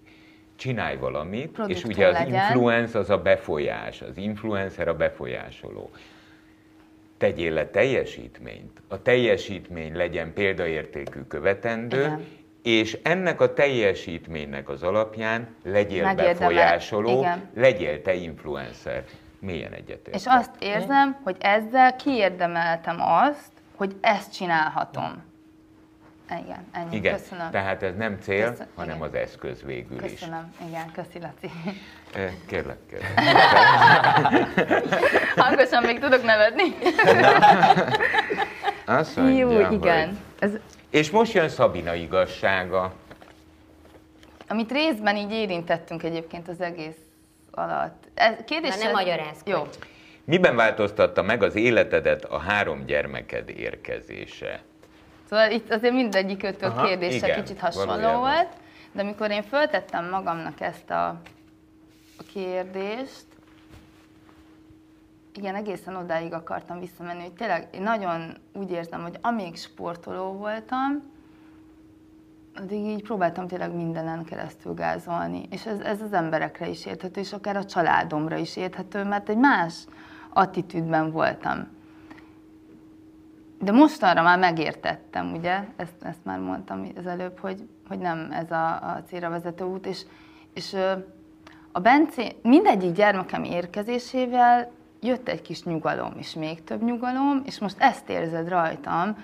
csinálj 0.56 0.98
valamit, 0.98 1.52
Produktum 1.52 1.90
és 1.90 1.96
ugye 1.96 2.08
az 2.08 2.14
legyen. 2.14 2.34
influence 2.34 3.00
az 3.00 3.10
a 3.10 3.18
befolyás, 3.18 4.02
az 4.02 4.18
influencer 4.18 4.88
a 4.88 4.96
befolyásoló 4.96 5.90
tegyél 7.20 7.54
le 7.54 7.68
teljesítményt, 7.70 8.82
a 8.88 9.02
teljesítmény 9.02 9.96
legyen 9.96 10.34
példaértékű 10.34 11.20
követendő, 11.22 12.00
Igen. 12.00 12.26
és 12.64 12.98
ennek 13.04 13.42
a 13.42 13.54
teljesítménynek 13.54 14.70
az 14.70 14.84
alapján 14.84 15.56
legyél 15.64 16.04
Megérdemel. 16.04 16.34
befolyásoló, 16.34 17.20
Igen. 17.20 17.50
legyél 17.56 18.02
te 18.02 18.14
influencer. 18.14 19.04
Milyen 19.40 19.74
egyetért. 19.74 20.16
És 20.16 20.24
azt 20.26 20.52
érzem, 20.60 21.20
hogy 21.24 21.36
ezzel 21.40 21.96
kiérdemeltem 21.96 22.98
azt, 23.02 23.52
hogy 23.76 23.96
ezt 24.02 24.34
csinálhatom. 24.34 25.24
Igen, 26.32 26.68
ennyi. 26.72 26.96
Igen, 26.96 27.14
Köszönöm. 27.18 27.52
tehát 27.52 27.84
ez 27.84 27.96
nem 27.96 28.18
cél, 28.22 28.50
Köszönöm. 28.50 28.72
hanem 28.76 28.96
igen. 28.96 29.08
az 29.08 29.14
eszköz 29.14 29.64
végül 29.64 29.98
Köszönöm. 29.98 30.14
is. 30.14 30.20
Köszönöm, 30.20 30.54
igen, 30.68 30.92
köszi 30.92 31.20
Laci. 31.20 31.52
Kérlek, 32.48 32.78
kérlek. 32.90 33.20
Hangosan 35.36 35.84
még 35.84 36.00
tudok 36.00 36.24
nevetni. 36.24 36.64
Azt 38.86 39.16
mondja, 39.16 39.50
Jó, 39.50 39.72
igen. 39.72 40.20
Ez... 40.40 40.52
És 40.90 41.10
most 41.10 41.34
jön 41.34 41.50
Szabina 41.50 41.94
igazsága. 41.94 42.94
Amit 44.48 44.72
részben 44.72 45.16
így 45.16 45.32
érintettünk 45.32 46.04
egyébként 46.04 46.48
az 46.48 46.62
egész 46.62 46.98
alatt. 47.52 48.04
Ez, 48.14 48.34
kérdés, 48.46 48.76
nem 48.78 48.92
magyarázkodj. 48.92 49.50
Jó. 49.52 49.68
Miben 50.24 50.56
változtatta 50.56 51.22
meg 51.22 51.44
az 51.44 51.56
életedet 51.56 52.26
a 52.26 52.38
három 52.38 52.86
gyermeked 52.86 53.50
érkezése? 53.50 54.60
Szóval 55.30 55.52
itt 55.52 55.72
azért 55.72 55.94
mindegyik 55.94 56.44
ötök 56.44 56.82
kérdése 56.82 57.28
igen, 57.28 57.44
kicsit 57.44 57.60
hasonló 57.60 58.20
volt, 58.20 58.50
de 58.92 59.02
amikor 59.02 59.32
én 59.32 59.44
föltettem 59.44 60.10
magamnak 60.10 60.62
ezt 60.62 60.90
a, 60.90 61.08
a 62.18 62.24
kérdést, 62.34 63.26
igen, 65.34 65.56
egészen 65.56 65.96
odáig 65.96 66.34
akartam 66.34 66.80
visszamenni, 66.80 67.22
hogy 67.22 67.34
tényleg 67.34 67.68
én 67.72 67.82
nagyon 67.82 68.38
úgy 68.54 68.72
érzem, 68.72 69.02
hogy 69.02 69.18
amíg 69.22 69.58
sportoló 69.58 70.32
voltam, 70.32 71.12
addig 72.56 72.86
így 72.86 73.04
próbáltam 73.04 73.48
tényleg 73.48 73.76
mindenen 73.76 74.24
keresztül 74.24 74.74
gázolni. 74.74 75.48
És 75.50 75.66
ez, 75.66 75.80
ez 75.80 76.02
az 76.02 76.14
emberekre 76.14 76.68
is 76.68 76.86
érthető, 76.86 77.20
és 77.20 77.34
akár 77.34 77.58
a 77.58 77.66
családomra 77.66 78.36
is 78.36 78.56
érthető, 78.56 79.04
mert 79.04 79.30
egy 79.30 79.38
más 79.38 79.74
attitűdben 80.34 81.12
voltam. 81.12 81.78
De 83.62 83.72
mostanra 83.72 84.22
már 84.22 84.40
megértettem, 84.40 85.34
ugye, 85.34 85.60
ezt, 85.76 86.04
ezt 86.04 86.24
már 86.24 86.40
mondtam 86.40 86.92
az 86.98 87.08
előbb, 87.08 87.40
hogy, 87.40 87.68
hogy 87.88 88.00
nem 88.00 88.32
ez 88.32 88.52
a, 88.52 88.68
a 88.68 89.04
célra 89.08 89.30
vezető 89.30 89.64
út, 89.64 89.86
és, 89.86 90.02
és 90.54 90.76
a 91.72 91.80
Bencé, 91.80 92.36
mindegyik 92.42 92.92
gyermekem 92.92 93.44
érkezésével 93.44 94.72
jött 95.02 95.28
egy 95.28 95.42
kis 95.42 95.64
nyugalom, 95.64 96.14
és 96.18 96.34
még 96.34 96.64
több 96.64 96.84
nyugalom, 96.84 97.42
és 97.46 97.60
most 97.60 97.76
ezt 97.80 98.10
érzed 98.10 98.50
rajtam, 98.50 99.18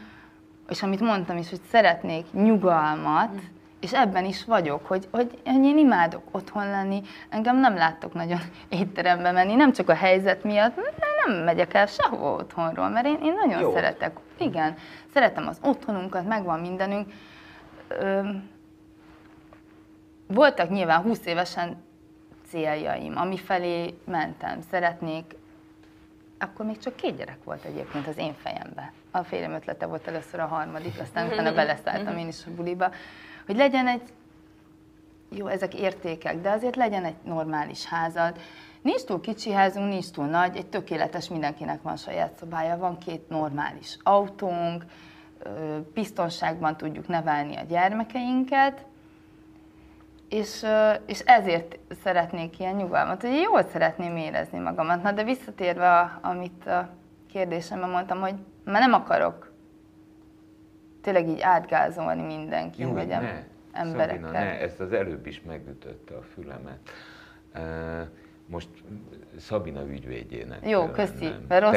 és 0.70 0.84
amit 0.84 1.00
mondtam 1.00 1.38
is, 1.38 1.50
hogy 1.50 1.62
szeretnék 1.72 2.26
nyugalmat, 2.32 3.34
mm. 3.34 3.38
és 3.80 3.94
ebben 3.94 4.26
is 4.26 4.46
vagyok, 4.46 4.88
hogy, 4.88 5.08
hogy 5.12 5.38
én 5.46 5.78
imádok 5.78 6.24
otthon 6.32 6.70
lenni, 6.70 7.02
engem 7.30 7.58
nem 7.60 7.76
láttok 7.76 8.14
nagyon 8.14 8.40
étterembe 8.70 9.32
menni, 9.32 9.56
nem 9.56 9.72
csak 9.72 9.90
a 9.90 9.96
helyzet 9.96 10.44
miatt, 10.44 10.76
nem 11.26 11.44
megyek 11.44 11.74
el 11.74 11.86
sehova 11.86 12.32
otthonról, 12.32 12.90
mert 12.90 13.06
én, 13.06 13.20
én 13.24 13.34
nagyon 13.34 13.62
Jó. 13.62 13.74
szeretek, 13.74 14.18
igen, 14.40 14.78
szeretem 15.14 15.48
az 15.48 15.60
otthonunkat, 15.64 16.28
megvan 16.28 16.60
mindenünk. 16.60 17.12
Ö, 17.88 18.30
voltak 20.28 20.70
nyilván 20.70 21.02
20 21.02 21.26
évesen 21.26 21.84
céljaim, 22.48 23.18
ami 23.18 23.38
felé 23.38 23.94
mentem. 24.06 24.62
Szeretnék, 24.62 25.36
akkor 26.40 26.66
még 26.66 26.78
csak 26.78 26.96
két 26.96 27.18
gyerek 27.18 27.44
volt 27.44 27.64
egyébként 27.64 28.08
az 28.08 28.18
én 28.18 28.34
fejemben. 28.34 28.92
A 29.12 29.24
férjem 29.24 29.54
ötlete 29.54 29.86
volt 29.86 30.08
először 30.08 30.40
a 30.40 30.46
harmadik, 30.46 31.00
aztán 31.02 31.28
utána 31.28 31.54
beleszálltam 31.64 32.18
én 32.18 32.28
is 32.28 32.46
a 32.46 32.52
buliba, 32.56 32.92
hogy 33.46 33.56
legyen 33.56 33.88
egy, 33.88 34.02
jó, 35.30 35.48
ezek 35.48 35.74
értékek, 35.74 36.42
de 36.42 36.50
azért 36.50 36.76
legyen 36.76 37.06
egy 37.06 37.16
normális 37.24 37.86
házad, 37.86 38.40
Nincs 38.86 39.04
túl 39.04 39.22
kicsi 39.22 39.52
házunk, 39.52 39.90
nincs 39.90 40.10
túl 40.10 40.26
nagy, 40.26 40.58
egy 40.58 40.68
tökéletes, 40.68 41.30
mindenkinek 41.30 41.82
van 41.82 41.98
saját 41.98 42.36
szobája, 42.36 42.78
van 42.78 42.98
két 42.98 43.30
normális 43.30 43.98
autónk, 44.04 44.84
biztonságban 45.94 46.78
tudjuk 46.78 47.08
nevelni 47.08 47.56
a 47.56 47.64
gyermekeinket, 47.64 48.86
és, 50.30 50.66
és 51.06 51.20
ezért 51.20 51.78
szeretnék 52.04 52.60
ilyen 52.60 52.76
nyugalmat, 52.76 53.22
hogy 53.22 53.40
jól 53.42 53.64
szeretném 53.64 54.18
érezni 54.18 54.60
magamat. 54.60 55.04
Na 55.04 55.12
de 55.12 55.24
visszatérve, 55.24 56.00
a, 56.00 56.20
amit 56.22 56.68
a 56.68 56.90
kérdésemben 57.32 57.90
mondtam, 57.90 58.20
hogy 58.20 58.36
már 58.64 58.82
nem 58.82 58.94
akarok 58.94 59.52
tényleg 61.02 61.28
így 61.28 61.42
átgázolni 61.42 62.22
mindenki, 62.22 62.82
Jó, 62.82 62.94
vagy 62.94 63.08
ne. 63.08 63.44
emberekkel. 63.72 64.24
Szabina, 64.24 64.44
ne, 64.44 64.60
ezt 64.60 64.80
az 64.80 64.92
előbb 64.92 65.28
is 65.28 65.42
megütötte 65.42 66.16
a 66.16 66.22
fülemet. 66.22 66.80
Uh, 67.56 68.08
most 68.46 68.68
Szabina 69.40 69.86
ügyvédjének. 69.88 70.70
Jó, 70.70 70.88
köszi. 70.88 71.32
rossz... 71.48 71.76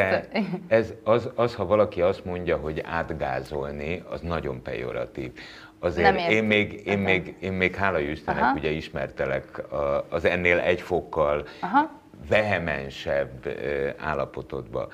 ez, 0.68 0.94
az, 1.04 1.30
az, 1.34 1.54
ha 1.54 1.66
valaki 1.66 2.02
azt 2.02 2.24
mondja, 2.24 2.56
hogy 2.56 2.80
átgázolni, 2.80 4.02
az 4.10 4.20
nagyon 4.20 4.62
pejoratív. 4.62 5.32
Azért 5.78 6.30
én 6.30 6.44
még, 6.44 6.82
én, 6.84 6.98
még, 6.98 7.36
én 7.40 7.52
még 7.52 7.74
hála 7.74 7.98
Istennek 7.98 8.42
Aha. 8.42 8.54
ugye 8.54 8.70
ismertelek 8.70 9.62
az 10.08 10.24
ennél 10.24 10.58
egy 10.58 10.80
fokkal 10.80 11.46
Aha. 11.60 11.90
vehemensebb 12.28 13.56
állapotodba. 13.98 14.88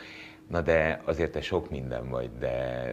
Na 0.55 0.61
de 0.61 1.01
azért 1.05 1.33
te 1.33 1.41
sok 1.41 1.71
minden 1.71 2.09
vagy, 2.09 2.31
de, 2.39 2.85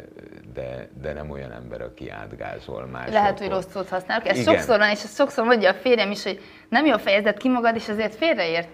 de, 0.54 0.90
de 1.02 1.14
nem 1.14 1.30
olyan 1.30 1.52
ember, 1.52 1.82
aki 1.82 2.10
átgázol 2.10 2.86
más. 2.86 3.10
Lehet, 3.10 3.40
hogy 3.40 3.50
rossz 3.50 3.66
szót 3.72 3.90
használok. 3.90 4.28
Ez 4.28 4.38
Igen. 4.38 4.54
sokszor 4.54 4.78
van, 4.78 4.90
és 4.90 5.04
ezt 5.04 5.16
sokszor 5.16 5.46
mondja 5.46 5.70
a 5.70 5.74
férjem 5.74 6.12
is, 6.12 6.24
hogy 6.24 6.40
nem 6.70 6.86
jó 6.86 6.98
fejezed 6.98 7.38
ki 7.38 7.50
magad, 7.50 7.76
és 7.76 7.90
azért 7.90 8.16
félreért. 8.16 8.70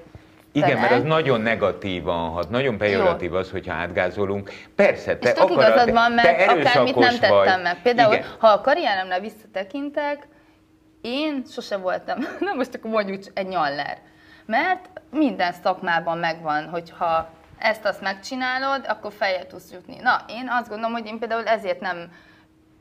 Igen, 0.52 0.80
mert 0.80 0.92
az 0.92 1.04
nagyon 1.04 1.42
negatívan 1.42 2.30
hat, 2.30 2.50
nagyon 2.50 2.78
pejoratív 2.78 3.34
az, 3.34 3.52
hogyha 3.52 3.74
átgázolunk. 3.74 4.52
Persze, 4.76 5.18
te 5.18 5.30
és 5.30 5.40
akarod, 5.40 5.58
igazad 5.58 5.92
van, 5.92 6.12
mert 6.12 6.50
akármit 6.50 6.96
nem 6.96 7.20
tettem 7.20 7.36
vagy. 7.36 7.62
meg. 7.62 7.82
Például, 7.82 8.14
Igen. 8.14 8.26
ha 8.38 8.48
a 8.48 8.62
karrieremre 8.62 9.20
visszatekintek, 9.20 10.28
én 11.02 11.44
sose 11.50 11.78
voltam, 11.78 12.20
na 12.46 12.54
most 12.54 12.76
akkor 12.76 12.92
mondjuk 12.92 13.24
egy 13.34 13.48
nyaller. 13.48 13.98
Mert 14.46 14.90
minden 15.12 15.52
szakmában 15.64 16.18
megvan, 16.18 16.70
hogyha 16.70 17.36
ezt-azt 17.58 18.02
megcsinálod, 18.02 18.86
akkor 18.88 19.12
feljel 19.12 19.48
tudsz 19.48 19.72
jutni. 19.72 19.96
Na, 19.96 20.26
én 20.28 20.48
azt 20.50 20.70
gondolom, 20.70 20.92
hogy 20.94 21.06
én 21.06 21.20
például 21.20 21.48
ezért 21.48 21.80
nem 21.80 22.12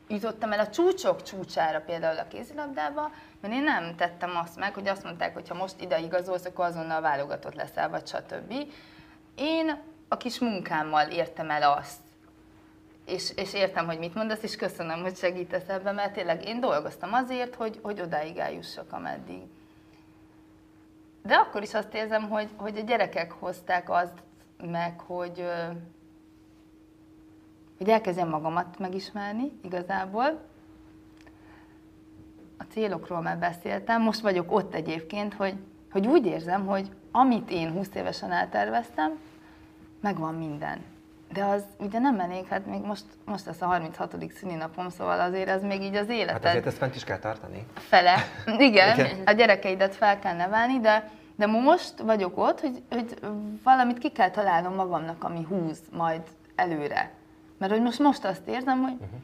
jutottam 0.08 0.52
el 0.52 0.60
a 0.60 0.68
csúcsok 0.68 1.22
csúcsára 1.22 1.80
például 1.80 2.18
a 2.18 2.28
kézilabdába, 2.28 3.10
mert 3.40 3.54
én 3.54 3.62
nem 3.62 3.96
tettem 3.96 4.36
azt 4.44 4.56
meg, 4.56 4.74
hogy 4.74 4.88
azt 4.88 5.04
mondták, 5.04 5.34
hogy 5.34 5.48
ha 5.48 5.54
most 5.54 5.80
ide 5.80 5.98
igazolsz, 5.98 6.44
akkor 6.44 6.64
azonnal 6.64 7.00
válogatott 7.00 7.54
leszel, 7.54 7.88
vagy 7.88 8.06
stb. 8.06 8.52
Én 9.34 9.82
a 10.08 10.16
kis 10.16 10.38
munkámmal 10.38 11.08
értem 11.08 11.50
el 11.50 11.72
azt, 11.72 12.00
és, 13.06 13.32
és 13.36 13.54
értem, 13.54 13.86
hogy 13.86 13.98
mit 13.98 14.14
mondasz, 14.14 14.42
és 14.42 14.56
köszönöm, 14.56 15.02
hogy 15.02 15.16
segítesz 15.16 15.68
ebben, 15.68 15.94
mert 15.94 16.12
tényleg 16.12 16.48
én 16.48 16.60
dolgoztam 16.60 17.12
azért, 17.12 17.54
hogy, 17.54 17.78
hogy 17.82 18.00
odáig 18.00 18.36
eljussak, 18.36 18.92
ameddig. 18.92 19.42
De 21.22 21.34
akkor 21.34 21.62
is 21.62 21.74
azt 21.74 21.94
érzem, 21.94 22.28
hogy, 22.28 22.48
hogy 22.56 22.78
a 22.78 22.82
gyerekek 22.82 23.32
hozták 23.32 23.90
azt 23.90 24.22
meg, 24.62 25.00
hogy, 25.00 25.44
hogy 27.78 27.88
elkezdjem 27.88 28.28
magamat 28.28 28.78
megismerni 28.78 29.52
igazából. 29.62 30.40
A 32.58 32.62
célokról 32.70 33.20
már 33.20 33.38
beszéltem, 33.38 34.02
most 34.02 34.20
vagyok 34.20 34.52
ott 34.52 34.74
egyébként, 34.74 35.34
hogy, 35.34 35.54
hogy 35.90 36.06
úgy 36.06 36.26
érzem, 36.26 36.66
hogy 36.66 36.90
amit 37.10 37.50
én 37.50 37.70
20 37.70 37.88
évesen 37.94 38.32
elterveztem, 38.32 39.18
megvan 40.00 40.34
minden. 40.34 40.84
De 41.32 41.44
az 41.44 41.64
ugye 41.78 41.98
nem 41.98 42.20
elég, 42.20 42.46
hát 42.46 42.66
még 42.66 42.80
most, 42.80 43.04
most 43.24 43.46
lesz 43.46 43.60
a 43.60 43.66
36. 43.66 44.16
szülinapom, 44.34 44.88
szóval 44.88 45.20
azért 45.20 45.48
ez 45.48 45.62
még 45.62 45.82
így 45.82 45.94
az 45.94 46.08
életed. 46.08 46.42
Hát 46.42 46.44
azért 46.44 46.66
ezt 46.66 46.76
fent 46.76 46.94
is 46.94 47.04
kell 47.04 47.18
tartani. 47.18 47.66
Fele. 47.74 48.14
Igen, 48.68 48.98
Igen. 48.98 49.22
a 49.24 49.32
gyerekeidet 49.32 49.94
fel 49.94 50.18
kell 50.18 50.34
nevelni, 50.34 50.80
de, 50.80 51.10
de 51.36 51.46
most 51.46 51.98
vagyok 51.98 52.38
ott, 52.38 52.60
hogy, 52.60 52.82
hogy 52.90 53.18
valamit 53.62 53.98
ki 53.98 54.10
kell 54.10 54.30
találnom 54.30 54.74
magamnak, 54.74 55.24
ami 55.24 55.42
húz 55.42 55.78
majd 55.92 56.22
előre. 56.54 57.12
Mert 57.58 57.72
hogy 57.72 57.82
most, 57.82 57.98
most 57.98 58.24
azt 58.24 58.48
érzem, 58.48 58.82
hogy 58.82 58.92
uh-huh. 58.92 59.20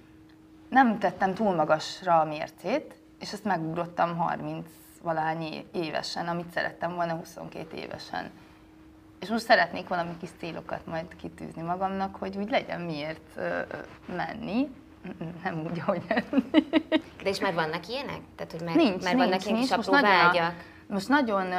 nem 0.68 0.98
tettem 0.98 1.34
túl 1.34 1.54
magasra 1.54 2.20
a 2.20 2.24
mércét, 2.24 2.94
és 3.20 3.32
ezt 3.32 3.44
megugrottam 3.44 4.16
30 4.16 4.66
valahány 5.02 5.66
évesen, 5.72 6.28
amit 6.28 6.52
szerettem 6.52 6.94
volna 6.94 7.14
22 7.14 7.76
évesen. 7.76 8.30
És 9.20 9.28
most 9.28 9.44
szeretnék 9.44 9.88
valami 9.88 10.16
kis 10.20 10.30
célokat 10.38 10.86
majd 10.86 11.16
kitűzni 11.16 11.62
magamnak, 11.62 12.16
hogy 12.16 12.36
úgy 12.36 12.50
legyen 12.50 12.80
miért 12.80 13.36
ö, 13.36 13.60
menni, 14.16 14.70
nem 15.44 15.66
úgy, 15.70 15.82
ahogy. 15.86 16.02
De 17.22 17.28
és 17.28 17.40
már 17.40 17.54
vannak 17.54 17.88
ilyenek? 17.88 18.20
Tehát, 18.36 18.52
hogy 18.52 18.62
már, 18.64 18.74
nincs, 18.74 19.02
már 19.02 19.14
nincs, 19.14 19.26
vannak 19.26 19.44
ilyen 19.44 19.56
nincs. 19.56 19.68
kis 19.68 19.76
Most 19.76 19.88
apró 19.88 20.00
vágyak? 20.00 20.54
Most 20.92 21.08
nagyon, 21.08 21.54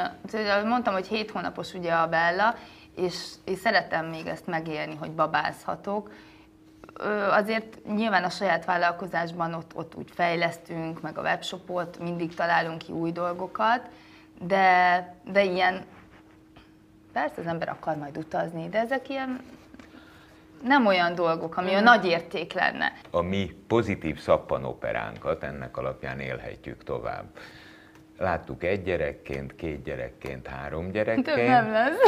mondtam, 0.66 0.94
hogy 0.94 1.08
7 1.08 1.32
hónapos 1.32 1.74
ugye 1.74 1.94
a 1.94 2.08
Bella, 2.08 2.56
és, 2.96 3.32
és 3.46 3.58
szeretem 3.58 4.06
még 4.06 4.28
ezt 4.28 4.48
megélni, 4.48 4.96
hogy 4.96 5.12
babázhatok. 5.12 6.12
Azért 7.30 7.86
nyilván 7.86 8.24
a 8.24 8.30
saját 8.30 8.66
vállalkozásban 8.66 9.54
ott, 9.54 9.72
ott 9.76 9.96
úgy 9.96 10.12
fejlesztünk, 10.14 11.02
meg 11.02 11.18
a 11.18 11.22
webshopot, 11.22 12.00
mindig 12.00 12.34
találunk 12.34 12.78
ki 12.78 12.92
új 12.92 13.12
dolgokat, 13.12 13.90
de, 14.40 15.16
de 15.24 15.44
ilyen 15.44 15.86
Persze 17.14 17.42
az 17.42 17.48
ember 17.48 17.70
akar 17.70 17.96
majd 17.96 18.18
utazni, 18.18 18.70
de 18.70 18.80
ezek 18.80 19.10
ilyen 19.10 19.40
nem 20.64 20.86
olyan 20.86 21.16
dolgok, 21.16 21.58
ami 21.58 21.74
a 21.74 21.80
mm. 21.80 21.84
nagy 21.84 22.06
érték 22.06 22.54
lenne. 22.54 22.94
A 23.12 23.22
mi 23.22 23.56
pozitív 23.68 24.20
szappanoperánkat 24.20 25.44
ennek 25.44 25.78
alapján 25.78 26.20
élhetjük 26.20 26.84
tovább. 26.84 27.26
Láttuk 28.18 28.64
egy 28.64 28.84
gyerekként, 28.84 29.56
két 29.56 29.84
gyerekként, 29.84 30.48
három 30.48 30.92
gyerekként. 30.92 31.26
Több 31.36 31.48
nem 31.48 31.72
lesz. 31.72 32.00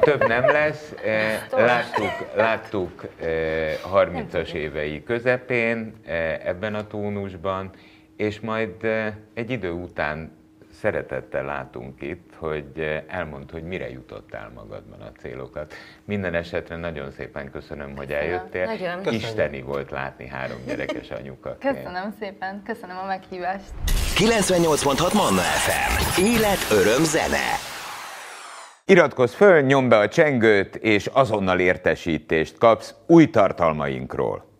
Több 0.00 0.26
nem 0.26 0.46
lesz. 0.46 0.94
Eh, 1.04 1.42
láttuk, 1.50 2.34
láttuk 2.36 3.04
30-as 3.94 4.48
eh, 4.48 4.54
évei 4.54 5.02
közepén 5.02 5.94
eh, 6.06 6.46
ebben 6.46 6.74
a 6.74 6.86
tónusban, 6.86 7.70
és 8.16 8.40
majd 8.40 8.86
egy 9.34 9.50
idő 9.50 9.70
után 9.70 10.41
szeretettel 10.82 11.44
látunk 11.44 12.02
itt, 12.02 12.30
hogy 12.36 12.64
eh, 12.76 13.02
elmond, 13.08 13.50
hogy 13.50 13.62
mire 13.62 13.90
jutottál 13.90 14.50
magadban 14.54 15.00
a 15.00 15.12
célokat. 15.20 15.74
Minden 16.04 16.34
esetre 16.34 16.76
nagyon 16.76 17.10
szépen 17.10 17.50
köszönöm, 17.50 17.96
hogy 17.96 18.12
eljöttél. 18.12 18.64
Nagyon. 18.64 19.12
Isteni 19.14 19.62
volt 19.62 19.90
látni 19.90 20.26
három 20.26 20.56
gyerekes 20.66 21.10
anyukat. 21.10 21.58
Köszönöm 21.58 22.14
szépen, 22.20 22.62
köszönöm 22.66 22.96
a 22.96 23.06
meghívást. 23.06 23.72
98.6 24.16 25.14
Manna 25.14 25.40
FM. 25.40 26.20
Élet, 26.22 26.70
öröm, 26.70 27.04
zene. 27.04 27.46
Iratkozz 28.84 29.34
föl, 29.34 29.60
nyomd 29.60 29.88
be 29.88 29.98
a 29.98 30.08
csengőt, 30.08 30.76
és 30.76 31.06
azonnal 31.06 31.60
értesítést 31.60 32.58
kapsz 32.58 32.94
új 33.06 33.30
tartalmainkról. 33.30 34.51